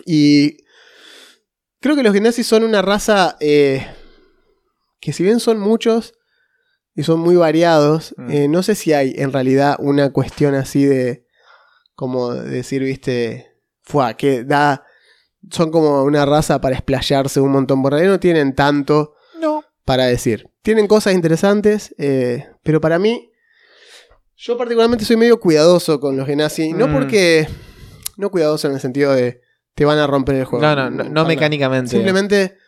[0.06, 0.58] Y
[1.80, 3.86] creo que los genasi son una raza eh,
[5.00, 6.14] que si bien son muchos
[6.94, 8.30] y son muy variados, Mm.
[8.30, 11.26] eh, no sé si hay en realidad una cuestión así de
[11.94, 13.46] como decir, viste,
[13.82, 14.84] fue que da
[15.50, 19.64] son como una raza para explayarse un montón, por ahí no tienen tanto No.
[19.86, 20.46] para decir.
[20.62, 23.30] Tienen cosas interesantes, eh, pero para mí,
[24.36, 26.72] yo particularmente soy medio cuidadoso con los Genasi.
[26.72, 26.92] No Mm.
[26.92, 27.48] porque.
[28.18, 29.40] No cuidadoso en el sentido de
[29.74, 30.62] te van a romper el juego.
[30.64, 31.90] No, no, no, no mecánicamente.
[31.90, 32.58] Simplemente.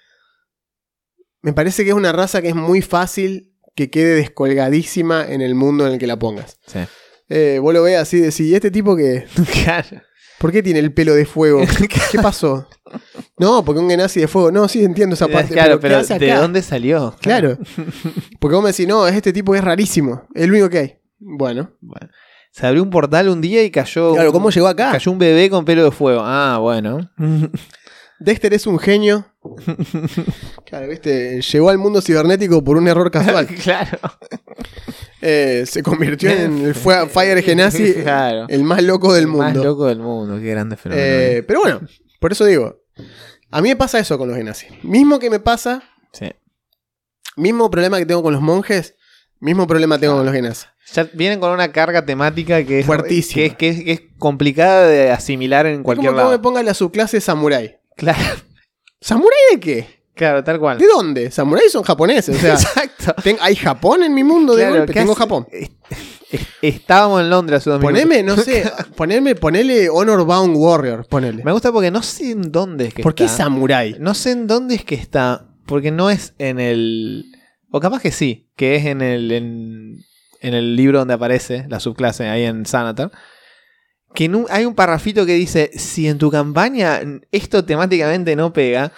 [1.42, 5.54] Me parece que es una raza que es muy fácil que quede descolgadísima en el
[5.54, 6.58] mundo en el que la pongas.
[6.66, 6.80] Sí.
[7.28, 9.26] Eh, vos lo ves así de si este tipo que.
[9.64, 10.02] Claro.
[10.38, 11.62] ¿Por qué tiene el pelo de fuego?
[12.10, 12.68] ¿Qué pasó?
[13.38, 14.50] No, porque un Genasi de fuego.
[14.50, 15.52] No, sí entiendo esa parte.
[15.52, 17.14] claro, ¿qué pero, hace ¿de dónde salió?
[17.20, 17.58] Claro.
[18.40, 20.24] Porque vos me decís, no, este tipo es rarísimo.
[20.34, 20.98] Es el único que hay.
[21.20, 21.70] Bueno.
[21.80, 22.08] Bueno.
[22.50, 24.14] Se abrió un portal un día y cayó.
[24.14, 24.90] Claro, ¿cómo llegó acá?
[24.90, 26.22] Cayó un bebé con pelo de fuego.
[26.24, 27.08] Ah, bueno.
[28.24, 29.26] Dexter es un genio.
[30.64, 33.46] Claro, viste, llegó al mundo cibernético por un error casual.
[33.62, 33.98] claro.
[35.20, 38.46] Eh, se convirtió en el Fire Genasi, Claro.
[38.48, 39.64] el más loco del El Más mundo.
[39.64, 40.38] loco del mundo.
[40.40, 41.06] Qué grande fenómeno.
[41.06, 41.80] Eh, pero bueno,
[42.20, 42.80] por eso digo,
[43.50, 44.66] a mí me pasa eso con los Genasi.
[44.82, 45.82] Mismo que me pasa,
[46.12, 46.30] sí.
[47.36, 48.94] mismo problema que tengo con los monjes,
[49.40, 50.66] mismo problema tengo con los Genasi.
[50.94, 53.34] Ya vienen con una carga temática que es, Fuertísima.
[53.34, 56.32] que es, que es- que es complicada de asimilar en Es cualquier como que lado.
[56.32, 57.78] me pongas la subclase Samurai.
[58.02, 58.18] Claro,
[59.00, 60.02] ¿Samurai de qué?
[60.14, 60.78] claro, tal cual.
[60.78, 61.30] ¿De dónde?
[61.30, 62.36] Samurai son japoneses.
[62.36, 63.14] O sea, Exacto.
[63.22, 64.92] ten- hay Japón en mi mundo de Claro, golpe.
[64.92, 65.46] ¿qué Tengo hace- Japón.
[65.50, 65.72] est-
[66.30, 68.00] est- Estábamos en Londres hace dos minutos.
[68.02, 71.42] Poneme, no sé, poneme, ponele Honor Bound Warrior, ponele.
[71.44, 73.38] Me gusta porque no sé en dónde es que ¿Por qué está.
[73.44, 73.96] Samurai?
[73.98, 75.48] No sé en dónde es que está.
[75.66, 77.24] Porque no es en el.
[77.70, 79.30] O capaz que sí, que es en el.
[79.32, 79.96] En,
[80.40, 83.10] en el libro donde aparece la subclase, ahí en Sanatar.
[84.14, 88.92] Que un- hay un parrafito que dice: Si en tu campaña esto temáticamente no pega.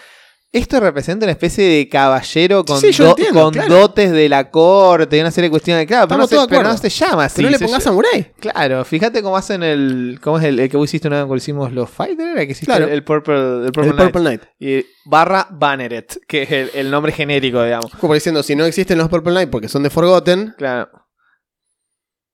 [0.52, 3.74] Esto representa una especie de caballero con, Sí, yo do- entiendo, con claro.
[3.74, 5.84] dotes de la corte una serie de cuestiones.
[5.84, 7.42] Claro, pero no, se, pero no se llama así.
[7.42, 8.32] Que no le pongas Samurai.
[8.38, 10.20] Claro, fíjate cómo hacen el.
[10.22, 12.28] ¿Cómo es el, el que vos hiciste una vez cuando hicimos los Fighters?
[12.34, 12.84] Era que hiciste Claro.
[12.84, 14.12] el, el Purple, el Purple El Knight.
[14.12, 14.42] Purple Knight.
[14.60, 17.90] Y barra Banneret, que es el, el nombre genérico, digamos.
[17.96, 20.54] Como diciendo, si no existen los Purple Knight porque son de Forgotten.
[20.56, 20.88] Claro.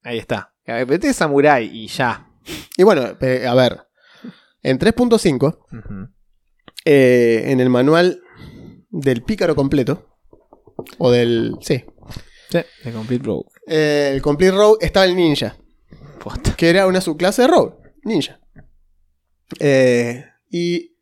[0.03, 0.53] Ahí está.
[0.67, 2.27] Es Samurai y ya.
[2.77, 3.87] Y bueno, eh, a ver.
[4.63, 6.09] En 3.5, Ujú.
[6.85, 8.21] eh, en el manual
[8.91, 10.17] del pícaro completo,
[10.99, 11.57] o del.
[11.61, 11.85] Sí.
[12.51, 13.49] Sí, de Complete Rogue.
[13.69, 15.57] eh, el Complete Rogue estaba el ninja,
[16.23, 16.55] Posta.
[16.57, 17.77] que era una subclase de Rogue.
[18.03, 18.41] Ninja.
[19.61, 20.97] Eh, y.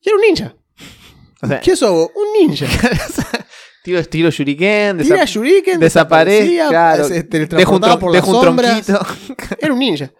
[0.00, 0.56] Y era un ninja.
[1.42, 2.10] O sea, ¿Qué sos vos?
[2.14, 2.66] Un ninja.
[3.88, 8.34] tiro estilo Shuriken, Tira desa- Shuriken, desaparece, claro, se deja un, tron- por deja las
[8.36, 8.86] un sombras.
[8.86, 9.56] tronquito.
[9.60, 10.12] Era un ninja.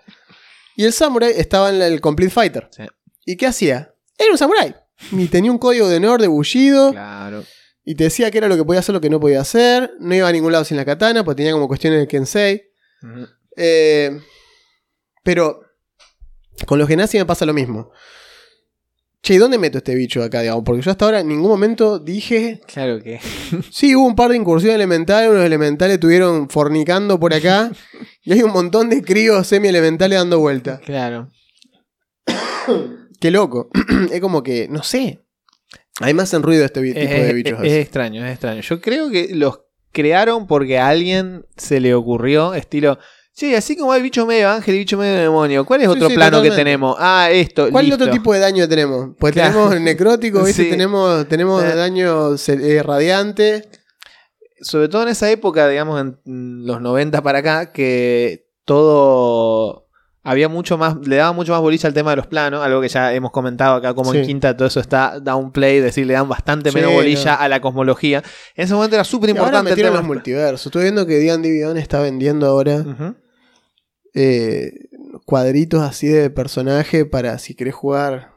[0.76, 2.68] Y el samurai estaba en el Complete Fighter.
[2.70, 2.84] Sí.
[3.26, 3.94] ¿Y qué hacía?
[4.16, 4.74] Era un samurai.
[5.12, 6.92] Ni tenía un código de honor de bullido.
[6.92, 7.44] Claro.
[7.84, 9.92] Y te decía que era lo que podía hacer, lo que no podía hacer.
[9.98, 12.62] No iba a ningún lado sin la katana, porque tenía como cuestiones de Kensei.
[13.56, 14.20] Eh,
[15.24, 15.60] pero
[16.66, 17.90] con los Genasi me pasa lo mismo.
[19.29, 20.64] Che, ¿y dónde meto este bicho acá, digamos?
[20.64, 22.62] Porque yo hasta ahora en ningún momento dije.
[22.66, 23.20] Claro que.
[23.70, 27.70] Sí, hubo un par de incursiones elementales, unos elementales estuvieron fornicando por acá.
[28.22, 30.81] y hay un montón de críos semi-elementales dando vueltas.
[30.81, 31.31] Claro.
[33.20, 33.68] Qué loco.
[34.12, 35.22] es como que, no sé.
[36.01, 37.61] Además hacen ruido este tipo Es, de bichos.
[37.61, 38.62] es- es extraño, es extraño.
[38.62, 39.61] Yo creo que los
[39.93, 42.99] crearon porque a alguien se le ocurrió, estilo.
[43.39, 45.64] Sí, así como hay bicho medio ángel y bicho medio demonio.
[45.64, 46.97] ¿Cuál es Sí, otro sí, plano que tenemos?
[46.99, 47.68] Ah, esto.
[47.70, 48.03] ¿Cuál listo.
[48.03, 49.11] otro tipo de daño tenemos?
[49.16, 49.53] Pues Claro.
[49.53, 50.64] tenemos necrótico, ¿viste?
[50.64, 50.70] Sí.
[50.70, 51.76] tenemos, tenemos Eh.
[51.76, 53.68] daño eh, radiante.
[54.61, 59.86] sobre todo en esa época, digamos, en los 90 para acá, que todo
[60.24, 62.89] había mucho más, le daba mucho más bolilla al tema de los planos, algo que
[62.89, 66.28] ya hemos comentado acá, como en quinta todo eso está downplay, es decir, le dan
[66.28, 67.41] bastante Sí, menos bolilla no.
[67.41, 68.18] a la cosmología.
[68.57, 70.66] En ese momento era súper Y ahora importante el metieron tema los multiversos.
[70.66, 73.14] Estoy viendo que D&D Beyond está vendiendo ahora Ujú.
[74.14, 74.72] Eh,
[75.24, 78.32] cuadritos así de personaje para si querés jugar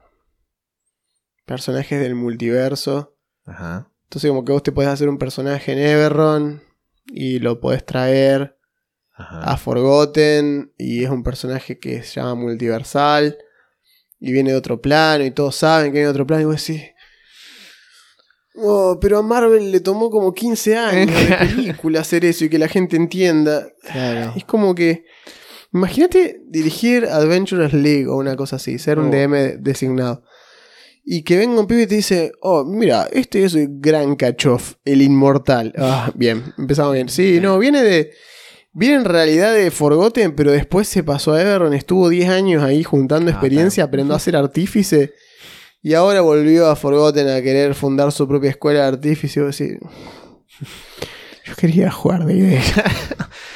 [1.45, 3.15] personajes del multiverso.
[3.45, 3.91] Ajá.
[4.03, 6.63] Entonces como que vos te podés hacer un personaje en Everron
[7.07, 8.57] y lo podés traer
[9.13, 9.39] Ajá.
[9.43, 13.37] a Forgotten y es un personaje que se llama multiversal
[14.19, 16.65] y viene de otro plano y todos saben que viene de otro plano y vos
[16.65, 16.83] decís...
[18.55, 22.59] Oh, pero a Marvel le tomó como 15 años de película hacer eso y que
[22.59, 23.67] la gente entienda.
[23.91, 24.33] Claro.
[24.35, 25.05] Es como que.
[25.73, 29.11] Imagínate dirigir Adventurers League o una cosa así, ser un Oh.
[29.11, 30.23] DM designado.
[31.03, 34.61] Y que venga un pibe y te dice, oh, mira, este es el Gran Kachov,
[34.85, 35.73] el inmortal.
[35.77, 37.09] Ah, bien, empezamos bien.
[37.09, 38.11] Sí, no, viene de.
[38.73, 42.83] Viene en realidad de Forgotten, pero después se pasó a Everon, estuvo 10 años ahí
[42.83, 43.87] juntando Ah, experiencia, claro.
[43.89, 45.13] aprendió a ser artífice.
[45.81, 49.41] Y ahora volvió a Forgotten a querer fundar su propia escuela de artífice.
[51.45, 52.61] Yo quería jugar de idea.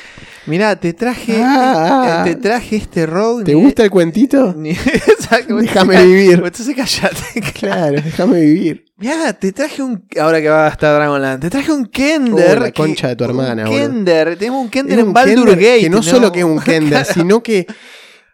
[0.48, 1.42] Mirá, te traje.
[1.44, 2.24] Ah.
[2.26, 3.44] eh, te traje este rogue.
[3.44, 4.54] ¿Te gusta el cuentito?
[4.58, 6.34] ni- Exacto, Déjame entonces- vivir.
[6.46, 7.42] Entonces callate.
[7.60, 8.86] Claro, déjame vivir.
[8.98, 10.06] Mirá, te traje un.
[10.20, 12.58] Ahora que va a estar Dragonland, te traje un Kender.
[12.58, 13.76] Oh, la que- concha de tu hermana, Un.
[13.76, 14.38] Kender.
[14.38, 15.80] Tenemos un Kender en Baldur Gate.
[15.82, 17.66] que no, solo que es un Kender, sino que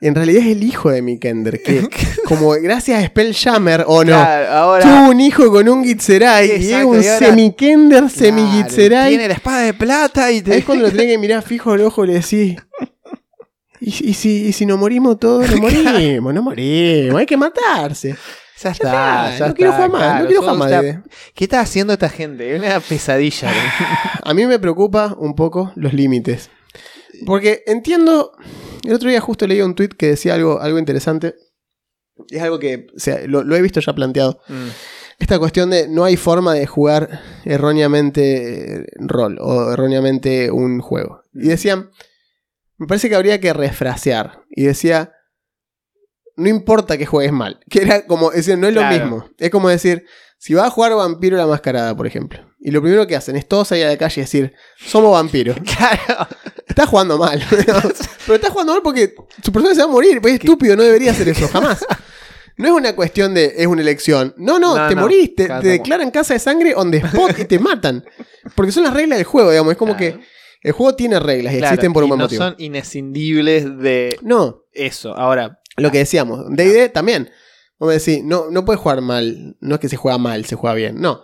[0.01, 1.61] en realidad es el hijo de mi Kender.
[1.61, 1.87] Que
[2.25, 4.83] como gracias a Spelljammer o no, Claro, ahora.
[4.83, 9.09] tuvo un hijo con un Gitzerai y es un ahora- semi-Kender, Claro, semi-Gitzerai.
[9.09, 10.57] Tiene la espada de plata y te.
[10.57, 12.57] Es cuando lo tenés que mirar fijo al ojo y le decís.
[13.79, 18.09] ¿Y, y si, y si nos morimos todos, no morimos, no morimos, hay que matarse.
[18.09, 18.15] Ya
[18.63, 20.71] Ya está, está, ya no quiero está, jugar más, claro, no quiero jugar sos más.
[20.71, 20.99] la- de-
[21.33, 22.53] ¿Qué está haciendo esta gente?
[22.55, 23.49] Es una pesadilla.
[24.23, 26.51] A mí me preocupa un poco los límites.
[27.25, 28.33] Porque entiendo.
[28.83, 31.35] El otro día justo leí un tweet que decía algo, algo interesante.
[32.29, 34.39] Y es algo que o sea, lo, lo he visto ya planteado.
[34.47, 34.67] Mm,
[35.19, 41.23] Esta cuestión de no hay forma de jugar erróneamente rol o erróneamente un juego.
[41.33, 41.91] Y decían.
[42.77, 44.43] Me parece que habría que refrasear.
[44.49, 45.13] Y decía.
[46.37, 47.59] No importa que juegues mal.
[47.69, 49.29] Que era como decir, no es lo mismo.
[49.37, 50.05] Es como decir,
[50.39, 52.39] si vas a jugar Vampiro la Mascarada, por ejemplo.
[52.63, 55.57] Y lo primero que hacen es todos salir a la calle y decir, somos vampiros.
[55.65, 56.27] Claro.
[56.67, 57.43] Está jugando mal.
[57.49, 60.21] Pero está jugando mal porque su persona se va a morir.
[60.21, 61.85] Pues es estúpido, no debería hacer eso, jamás.
[62.57, 64.33] No es una cuestión de es una elección.
[64.37, 65.01] No, no, No, te no.
[65.01, 68.05] morís, te, declaran casa de sangre on the spot y te matan.
[68.55, 69.71] Porque son las reglas del juego, digamos.
[69.71, 70.17] Es como Claro.
[70.19, 70.23] que
[70.61, 72.43] el juego tiene reglas y Claro, existen por un y buen no motivo.
[72.43, 75.13] son inescindibles de No, eso.
[75.17, 76.45] Ahora, lo que decíamos.
[76.51, 77.31] DD también.
[77.79, 79.55] Vos me decís, no, no puedes jugar mal.
[79.59, 81.01] No es que se juega mal, se juega bien.
[81.01, 81.23] No.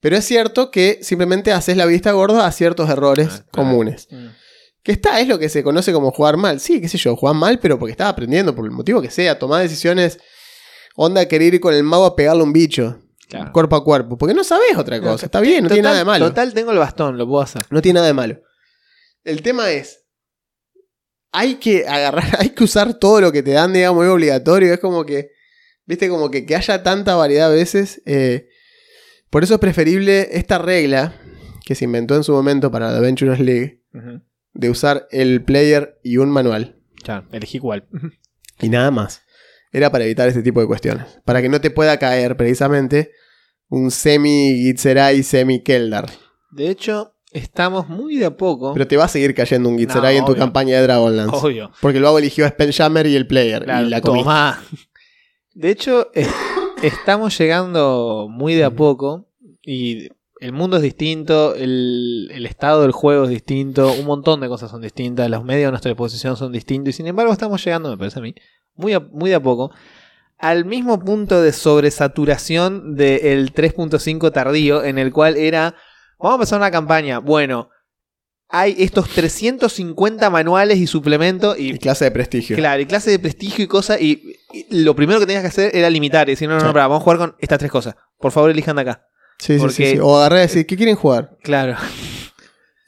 [0.00, 3.50] Pero es cierto que simplemente haces la vista gorda a ciertos errores Ah, claro.
[3.50, 4.08] comunes.
[4.82, 6.58] Que está, es lo que se conoce como jugar mal.
[6.58, 9.38] Sí, qué sé yo, jugar mal, pero porque estás aprendiendo, por el motivo que sea.
[9.38, 10.18] Tomar decisiones.
[10.96, 12.98] Onda querer ir con el mago a pegarle a un bicho.
[13.28, 13.52] Claro.
[13.52, 14.16] Cuerpo a cuerpo.
[14.16, 15.26] Porque no sabes otra No, cosa.
[15.26, 16.28] Está bien, no tiene nada de malo.
[16.28, 17.62] Total, tengo el bastón, lo puedo hacer.
[17.70, 18.40] No tiene nada de malo.
[19.22, 19.98] El tema es.
[21.32, 24.72] Hay que agarrar, hay que usar todo lo que te dan, digamos, es obligatorio.
[24.72, 25.28] Es como que.
[25.84, 28.00] Viste, como que, que haya tanta variedad a veces.
[28.06, 28.48] eh,
[29.30, 31.14] por eso es preferible esta regla
[31.64, 33.82] que se inventó en su momento para la Adventurers League.
[34.52, 36.80] De usar el player y un manual.
[37.02, 37.86] Claro, elegí cuál.
[38.60, 39.22] Y nada más.
[39.72, 41.06] Era para evitar este tipo de cuestiones.
[41.24, 43.12] Para que no te pueda caer precisamente
[43.68, 46.10] un semi-Gitzerai, semi-Keldar.
[46.50, 48.72] De hecho, estamos muy de a poco.
[48.74, 51.36] Pero te va a seguir cayendo un Gitzerai No, en tu campaña de Dragonlance.
[51.36, 51.70] Obvio.
[51.80, 53.62] Porque luego eligió a Spelljammer y el player.
[53.64, 54.60] Claro, y la tomá.
[55.54, 56.28] De hecho, es-
[56.82, 59.26] estamos llegando muy de a poco
[59.62, 60.08] y
[60.40, 64.70] el mundo es distinto, el, el estado del juego es distinto, un montón de cosas
[64.70, 67.98] son distintas, los medios a nuestra disposición son distintos y sin embargo estamos llegando, me
[67.98, 68.34] parece a mí,
[68.74, 69.70] muy, a- muy de a poco
[70.38, 75.74] al mismo punto de sobresaturación del 3.5 tardío, en el cual era,
[76.18, 77.68] vamos a empezar una campaña, bueno,
[78.50, 81.70] hay estos 350 manuales y suplementos y...
[81.70, 82.56] Y clase de prestigio.
[82.56, 85.76] Claro, y clase de prestigio y cosas, y, y lo primero que tenías que hacer
[85.76, 86.72] era limitar, y decir, no, no, no, Sí.
[86.72, 87.94] pará, vamos a jugar con estas tres cosas.
[88.18, 89.06] Por favor, elijan de acá.
[89.38, 89.98] Sí, sí, sí.
[90.02, 91.38] O agarré y decir, ¿qué quieren jugar?
[91.42, 91.76] Claro.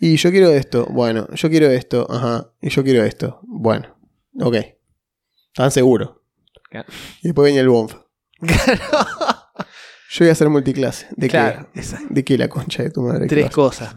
[0.01, 0.87] Y yo quiero esto.
[0.91, 2.07] Bueno, yo quiero esto.
[2.11, 2.51] Ajá.
[2.61, 3.39] Y yo quiero esto.
[3.45, 3.97] Bueno.
[4.41, 4.57] Ok.
[5.49, 6.11] ¿Están seguros?
[6.69, 6.89] Claro.
[7.23, 7.95] Y después venía el Bonf.
[10.11, 11.07] Yo voy a hacer multiclase.
[11.17, 11.81] ¿De Claro, qué?
[12.11, 13.27] ¿De qué la concha de tu madre?
[13.29, 13.95] Tres ¿Qué cosas.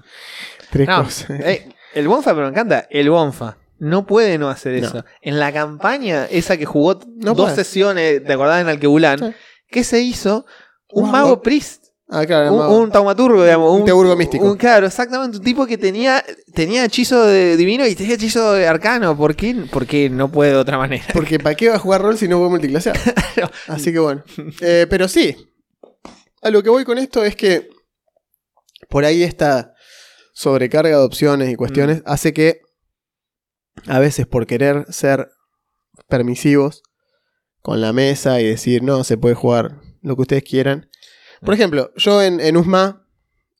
[0.76, 1.30] Tres No, cosas.
[1.39, 2.86] eh, el Bonfa, pero me encanta.
[2.89, 3.57] El Bonfa.
[3.80, 4.88] No puede no hacer No.
[4.88, 5.05] eso.
[5.21, 7.55] En la campaña, esa que jugó No dos puede.
[7.55, 9.19] sesiones, ¿te acordás en Alquebulán?
[9.19, 9.26] Sí.
[9.69, 10.45] ¿Qué se hizo?
[10.91, 11.11] Un Wow.
[11.11, 11.86] mago priest.
[12.09, 12.53] Ah, claro.
[12.53, 13.71] Un, un taumaturgo, digamos.
[13.73, 14.45] Un teurgo místico.
[14.45, 15.38] un- claro, exactamente.
[15.38, 16.23] Un tipo que tenía,
[16.53, 19.17] tenía hechizo de divino y tenía hechizo de arcano.
[19.17, 19.55] ¿Por qué?
[19.71, 21.05] Porque no puede de otra manera.
[21.13, 22.97] Porque ¿para qué va a jugar rol si no puede multiclasear?
[23.67, 24.23] Así que bueno.
[24.61, 25.36] Eh, pero sí.
[26.43, 27.69] A lo que voy con esto es que
[28.89, 29.73] por ahí esta
[30.36, 32.62] sobrecarga de opciones y cuestiones hace que
[33.88, 35.30] a veces por querer ser
[36.08, 36.84] permisivos
[37.62, 40.90] con la mesa y decir, no, se puede jugar lo que ustedes quieran.
[41.42, 43.08] Por ejemplo, yo en, en USMA,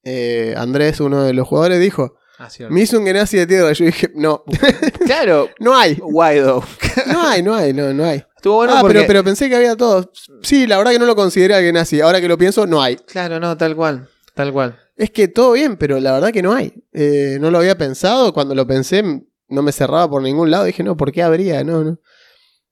[0.04, 3.72] eh, Andrés, uno de los jugadores, dijo, Ah, sí, me hizo un Genasi de tierra.
[3.72, 4.44] Yo dije, no,
[5.06, 5.50] Claro.
[5.60, 5.96] no hay.
[5.96, 6.64] Guaido.
[7.08, 8.26] No hay, no hay, no, no hay.
[8.36, 8.96] Estuvo bueno ah, porque...
[8.96, 10.10] pero, pero pensé que había todos.
[10.42, 12.02] Sí, la verdad que no lo consideré alguien así.
[12.02, 12.96] Ahora que lo pienso, no hay.
[12.96, 14.10] Claro, no, tal cual.
[14.34, 14.80] Tal cual.
[14.96, 16.74] Es que todo bien, pero la verdad que no hay.
[16.94, 18.34] Eh, no lo había pensado.
[18.34, 19.04] Cuando lo pensé,
[19.50, 20.64] no me cerraba por ningún lado.
[20.64, 21.64] Dije, no, ¿por qué habría?
[21.64, 22.00] No, no.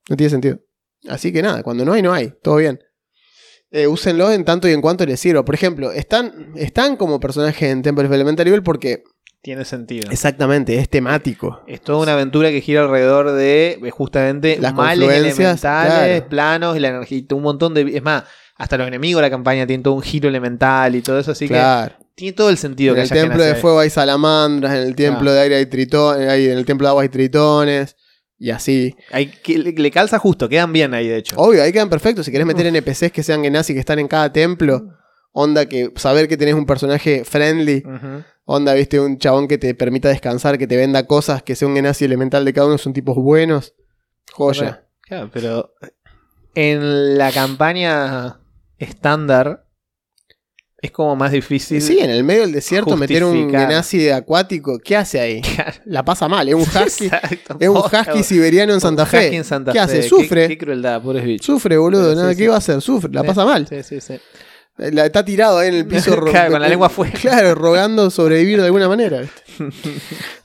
[0.09, 0.59] No tiene sentido.
[1.07, 2.33] Así que nada, cuando no hay, no hay.
[2.41, 2.79] Todo bien.
[3.71, 5.43] Eh, úsenlo en tanto y en cuanto les sirva.
[5.43, 9.03] Por ejemplo, están, están como personajes en Temple of Elemental Evil porque
[9.41, 10.09] Tiene sentido.
[10.11, 11.61] exactamente es temático.
[11.67, 16.29] Es toda una aventura que gira alrededor de eh, justamente Las males elementales, claro.
[16.29, 17.23] planos y la energía.
[17.31, 17.81] Un montón de.
[17.97, 18.23] Es más,
[18.55, 21.31] hasta los enemigos de la campaña tienen todo un giro elemental y todo eso.
[21.31, 21.95] Así claro.
[21.97, 24.81] que tiene todo el sentido En que el haya templo de fuego hay salamandras, en
[24.83, 25.33] el templo Ah.
[25.33, 27.95] de aire hay tritones, hay- en el templo de agua hay tritones,
[28.37, 28.95] y así.
[29.11, 31.35] Hay que, le, calza justo, quedan bien ahí de hecho.
[31.37, 32.25] Obvio, ahí quedan perfectos.
[32.25, 34.89] Si querés meter NPCs que sean Genasi, que están en cada templo,
[35.31, 37.83] onda que saber que tenés un personaje friendly,
[38.45, 41.75] onda, viste, un chabón que te permita descansar, que te venda cosas, que sea un
[41.75, 43.73] Genasi elemental de cada uno, son tipos buenos.
[44.33, 44.85] Joya.
[45.01, 45.73] Claro, pero
[46.55, 48.39] en la campaña
[48.83, 49.65] estándar
[50.81, 51.81] es como más difícil.
[51.81, 53.67] Sí, en el medio del desierto meter un justificar.
[53.69, 55.41] Genasi acuático, ¿qué hace ahí?
[55.85, 57.05] La pasa mal, es un husky.
[57.05, 57.55] Exacto.
[57.59, 59.25] Es un husky siberiano en Santa Fe.
[59.25, 60.03] husky en Santa ¿Qué hace?
[60.03, 60.41] Sufre.
[60.49, 61.45] Qué, qué crueldad, pobres bichos.
[61.45, 62.09] Sufre, boludo.
[62.11, 62.47] Sí, nada, sí, ¿Qué sí.
[62.49, 62.81] va a hacer?
[62.81, 63.65] Sufre, la pasa mal.
[63.67, 64.19] Sí, sí, sí.
[64.75, 66.15] La- está tirado ahí en el piso.
[66.17, 67.13] ro- Claro, con la lengua afuera.
[67.17, 69.21] Claro, rogando sobrevivir de alguna manera.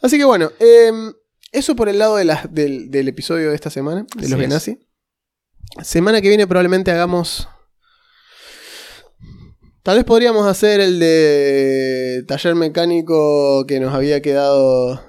[0.03, 1.12] Así que bueno, em,
[1.51, 4.39] eso por el lado de las- del, del episodio de esta semana, de los.
[4.39, 4.78] Genasi.
[5.82, 7.49] Semana que viene probablemente hagamos...
[9.89, 15.03] Tal vez podríamos hacer el de taller mecánico que nos había quedado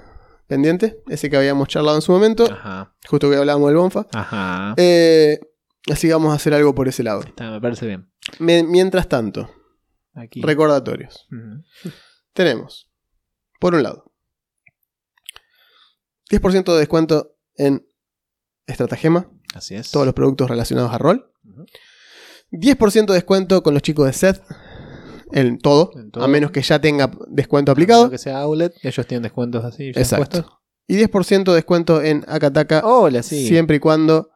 [0.46, 2.96] pendiente, ese que habíamos charlado en su momento, Ajá.
[3.06, 4.06] justo que hablábamos del Bonfa.
[4.14, 4.72] Ajá.
[4.78, 5.38] Eh,
[5.92, 7.20] así que vamos a hacer algo por ese lado.
[7.20, 8.10] Está, me parece bien.
[8.38, 9.50] Me- mientras tanto,
[10.14, 10.40] Aquí.
[10.40, 11.28] recordatorios.
[12.32, 12.90] Tenemos,
[13.60, 14.10] por un lado,
[16.30, 17.86] 10% de descuento en
[18.66, 19.90] Estratagema, Así es.
[19.90, 21.30] todos los productos relacionados a rol.
[21.44, 21.66] Ujú.
[22.52, 24.42] 10% de descuento con los chicos de Seth,
[25.32, 26.24] en todo, En todo.
[26.24, 28.10] a menos que ya tenga descuento aplicado.
[28.10, 29.92] que sea outlet, ellos tienen descuentos así.
[29.92, 30.26] ya Exacto.
[30.42, 30.52] puestos.
[30.86, 33.46] Y 10% de descuento en Akataka, Hola, sí.
[33.46, 34.30] siempre y cuando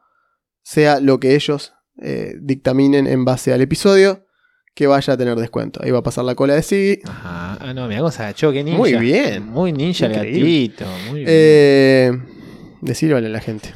[0.63, 4.25] sea lo que ellos eh, dictaminen en base al episodio,
[4.73, 5.79] que vaya a tener descuento.
[5.83, 6.99] Ahí va a pasar la cola de Siggy.
[7.07, 7.57] Ajá.
[7.61, 8.77] Ah, no, mira agachó, qué ninja.
[8.77, 9.45] Muy bien.
[9.49, 10.39] Muy ninja el Increíble.
[10.39, 10.85] gatito.
[11.09, 11.27] Muy bien.
[11.29, 12.11] Eh,
[12.81, 13.73] a la gente.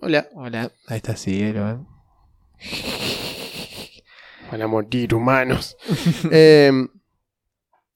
[0.00, 0.28] Hola.
[0.34, 0.72] Hola.
[0.86, 1.78] Ahí está eh.
[4.50, 5.76] Van a morir humanos.
[6.30, 6.72] Eh,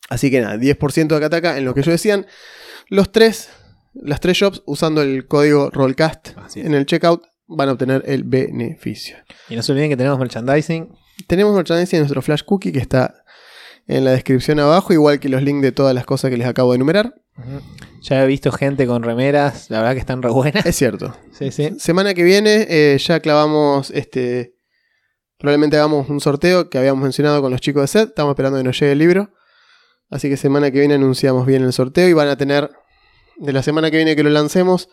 [0.08, 2.26] así que nada, 10% de Akataka en lo que ellos decían.
[2.88, 3.50] Los tres,
[3.94, 9.16] las tres shops usando el código Rollcast en el checkout van a obtener el beneficio.
[9.48, 10.94] Y no se olviden que tenemos merchandising.
[11.26, 13.22] Tenemos merchandising en nuestro Flash Cookie que está
[13.86, 16.72] en la descripción abajo, igual que los links de todas las cosas que les acabo
[16.72, 17.14] de enumerar.
[18.02, 20.66] Ya he visto gente con remeras, la verdad que están re buenas.
[20.66, 21.16] Es cierto.
[21.32, 21.70] Sí, sí.
[21.78, 24.51] Semana que viene eh, ya clavamos este.
[25.42, 28.08] Probablemente hagamos un sorteo que habíamos mencionado con los chicos de set.
[28.10, 29.30] Estamos esperando que nos llegue el libro.
[30.08, 32.70] Así que semana que viene anunciamos bien el sorteo y van a tener
[33.38, 34.88] de la semana que viene que lo lancemos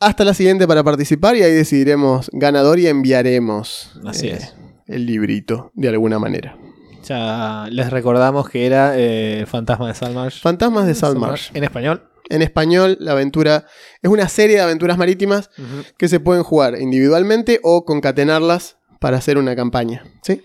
[0.00, 4.54] hasta la siguiente para participar y ahí decidiremos ganador y enviaremos Así eh, es.
[4.86, 6.58] el librito de alguna manera.
[7.04, 10.42] Ya les recordamos que era eh, Fantasma de Salmarsh.
[10.42, 11.52] Fantasmas de Salmarsh.
[11.54, 12.06] En español.
[12.28, 13.64] En español, la aventura
[14.02, 15.48] es una serie de aventuras marítimas
[15.96, 20.04] que se pueden jugar individualmente o concatenarlas para hacer una campaña.
[20.22, 20.42] ¿sí?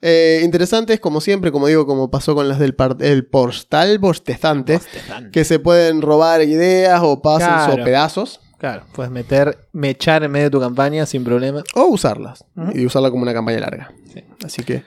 [0.00, 5.30] Eh, interesantes, como siempre, como digo, como pasó con las del el postal bostezante, Bostezante.
[5.30, 7.82] que se pueden robar ideas o pasos Claro.
[7.82, 11.64] o pedazos, Claro, puedes meter, mechar en medio de tu campaña sin problema.
[11.74, 12.44] o usarlas,
[12.74, 13.92] y usarla como una campaña larga.
[14.12, 14.22] Sí.
[14.44, 14.84] Así que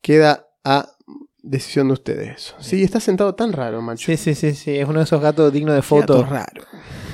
[0.00, 0.88] queda a
[1.42, 2.54] decisión de ustedes eso.
[2.58, 4.06] Sí, está sentado tan raro, macho.
[4.06, 4.76] Sí, sí, sí, sí.
[4.78, 6.26] Es uno de esos gatos dignos de Qué gato foto.
[6.30, 6.64] raro.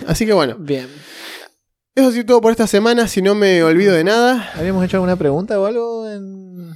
[0.07, 0.88] Así que bueno, Bien.
[1.95, 3.09] Eso ha sido todo por esta semana.
[3.09, 6.70] Si no me olvido de nada, ¿Habíamos hecho alguna pregunta o algo en,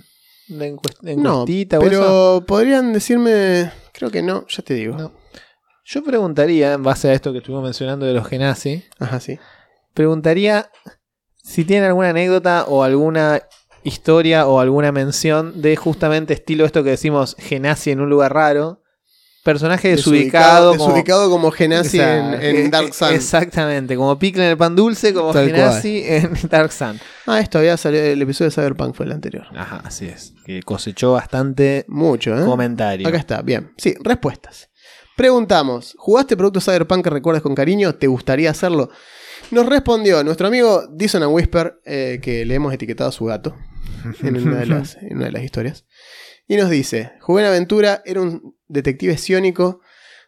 [0.48, 1.42] en, encuest- no.
[1.42, 1.90] encuestita o eso?
[1.90, 4.96] Pero podrían decirme, creo que no, ya te digo.
[4.96, 5.12] No.
[5.86, 9.38] Yo preguntaría, en base a esto que estuvimos mencionando de los Genasi, Ajá, sí.
[9.92, 10.70] preguntaría
[11.42, 13.42] si tienen alguna anécdota o alguna
[13.82, 18.80] historia o alguna mención de justamente estilo esto que decimos Genasi en un lugar raro.
[19.44, 20.72] Personaje desubicado.
[20.72, 23.08] desubicado como Genasi en, Eh, Dark eh, Sun.
[23.12, 26.98] Exactamente, como Pickle en el pan dulce, como Tal Genasi en Dark Sun.
[27.26, 29.46] Ah, esto había salido, el episodio de Cyberpunk fue el anterior.
[29.54, 30.32] Ajá, así es.
[30.46, 32.44] Que cosechó bastante Mucho, ¿eh?
[32.44, 33.06] comentario.
[33.06, 33.72] Acá está, bien.
[33.76, 34.70] Sí, respuestas.
[35.14, 37.94] Preguntamos, ¿jugaste producto Cyberpunk que recuerdas con cariño?
[37.94, 38.88] ¿Te gustaría hacerlo?
[39.50, 43.54] Nos respondió nuestro amigo Dison and Whisper, eh, que le hemos etiquetado a su gato
[44.22, 45.84] en una, de las, en una de las historias.
[46.48, 49.80] Y nos dice, jugué en aventura, era un detective psiónico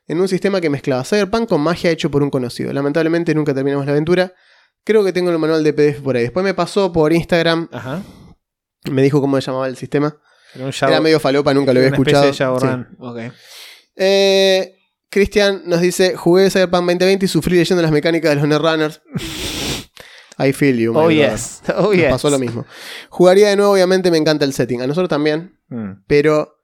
[0.08, 2.72] en un sistema que mezclaba Cyberpunk con magia hecho por un conocido.
[2.72, 4.32] Lamentablemente nunca terminamos la aventura.
[4.84, 6.22] Creo que tengo el manual de PDF por ahí.
[6.22, 8.02] Después me pasó por Instagram, Ajá.
[8.90, 10.16] me dijo cómo se llamaba el sistema.
[10.54, 12.24] Era medio falopa, nunca lo había una escuchado.
[12.26, 13.32] de Sí.
[13.96, 14.78] Eh,
[15.10, 19.02] Cristian nos dice: Jugué Cyberpunk 2020 y sufrí leyendo las mecánicas de los Netrunners.
[20.38, 21.62] I feel you, Oh, yes.
[21.76, 22.10] Oh, Nos yes.
[22.10, 22.66] pasó lo mismo.
[23.08, 24.82] Jugaría de nuevo, obviamente me encanta el setting.
[24.82, 26.04] A nosotros también, Mm.
[26.06, 26.55] pero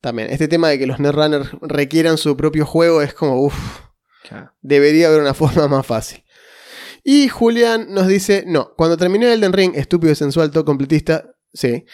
[0.00, 0.30] también.
[0.30, 3.54] Este tema de que los Netrunners requieran su propio juego es como, uff,
[4.28, 4.52] Claro.
[4.60, 6.24] debería haber una forma más fácil.
[7.04, 11.84] Y Julián nos dice: No, cuando terminé Elden Ring, estúpido sensual, todo completista, sí.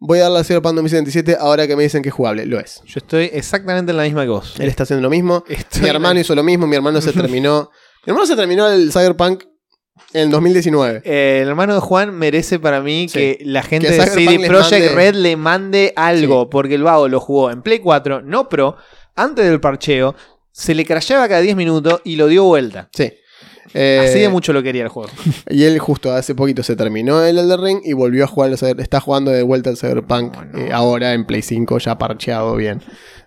[0.00, 2.46] Voy a darle a Cyberpunk 2077 ahora que me dicen que es jugable.
[2.46, 2.82] Lo es.
[2.84, 4.54] Yo estoy exactamente en la misma que vos.
[4.60, 5.42] Él está haciendo lo mismo.
[5.48, 7.70] Estoy Mi hermano hizo lo mismo, mi hermano se terminó.
[8.06, 9.44] Mi hermano se terminó el Cyberpunk
[10.12, 11.02] en el 2019.
[11.04, 13.18] Eh, el hermano de Juan merece para mí Sí.
[13.18, 17.20] que la gente Que de CD Projekt Red le mande algo, porque el vago lo
[17.20, 18.76] jugó en Play 4, no Pro,
[19.16, 20.14] antes del parcheo,
[20.52, 22.88] se le crasheaba cada 10 minutos y lo dio vuelta.
[22.92, 23.12] Sí.
[23.74, 25.10] Eh, Así de mucho lo quería el juego.
[25.50, 28.50] Y él justo hace poquito se terminó el Elden Ring y volvió a jugar.
[28.50, 30.58] Está jugando de vuelta al Cyberpunk No, no.
[30.58, 32.80] eh, ahora en Play 5, ya parcheado bien.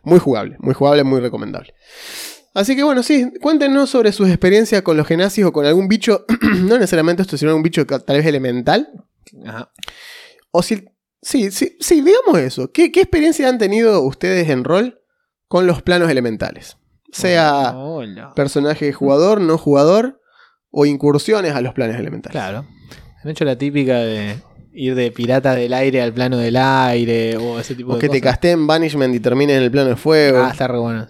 [0.04, 1.76] Muy jugable, muy jugable, muy recomendable.
[2.54, 6.26] Así que bueno, sí, cuéntenos sobre sus experiencias con los genazis o con algún bicho,
[6.64, 8.90] no necesariamente esto, sino algún bicho que tal vez elemental.
[9.46, 9.72] Ajá.
[10.52, 10.86] O si.
[11.22, 12.72] Sí, sí, sí, digamos eso.
[12.72, 15.02] ¿Qué, qué experiencia han tenido ustedes en rol
[15.48, 16.78] con los planos elementales?
[17.12, 17.76] Sea
[18.36, 20.22] personaje jugador, no jugador,
[20.72, 22.32] o incursiones a los planos elementales.
[22.32, 22.66] Claro.
[23.24, 24.38] Han hecho la típica de
[24.74, 28.08] ir de pirata del aire al plano del aire o ese tipo O de que
[28.10, 28.34] te cosas.
[28.36, 30.40] casteen Banishment y termines en el plano de fuego.
[30.44, 31.08] Ah, está re bueno.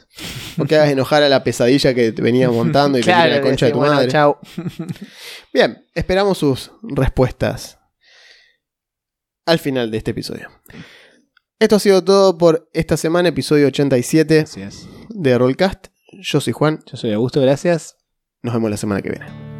[0.57, 3.41] O que hagas enojar a la pesadilla que te venía montando y te tire la
[3.41, 4.09] concha de tu bueno, madre.
[4.11, 4.37] chau.
[5.53, 7.77] Bien, esperamos sus respuestas
[9.45, 10.49] al final de este episodio.
[11.59, 14.87] Esto ha sido todo por esta semana, episodio 87 Así es.
[15.09, 15.87] de Rollcast.
[16.21, 17.97] Yo soy Juan, Yo soy Augusto, gracias.
[18.41, 19.50] nos vemos la semana que viene.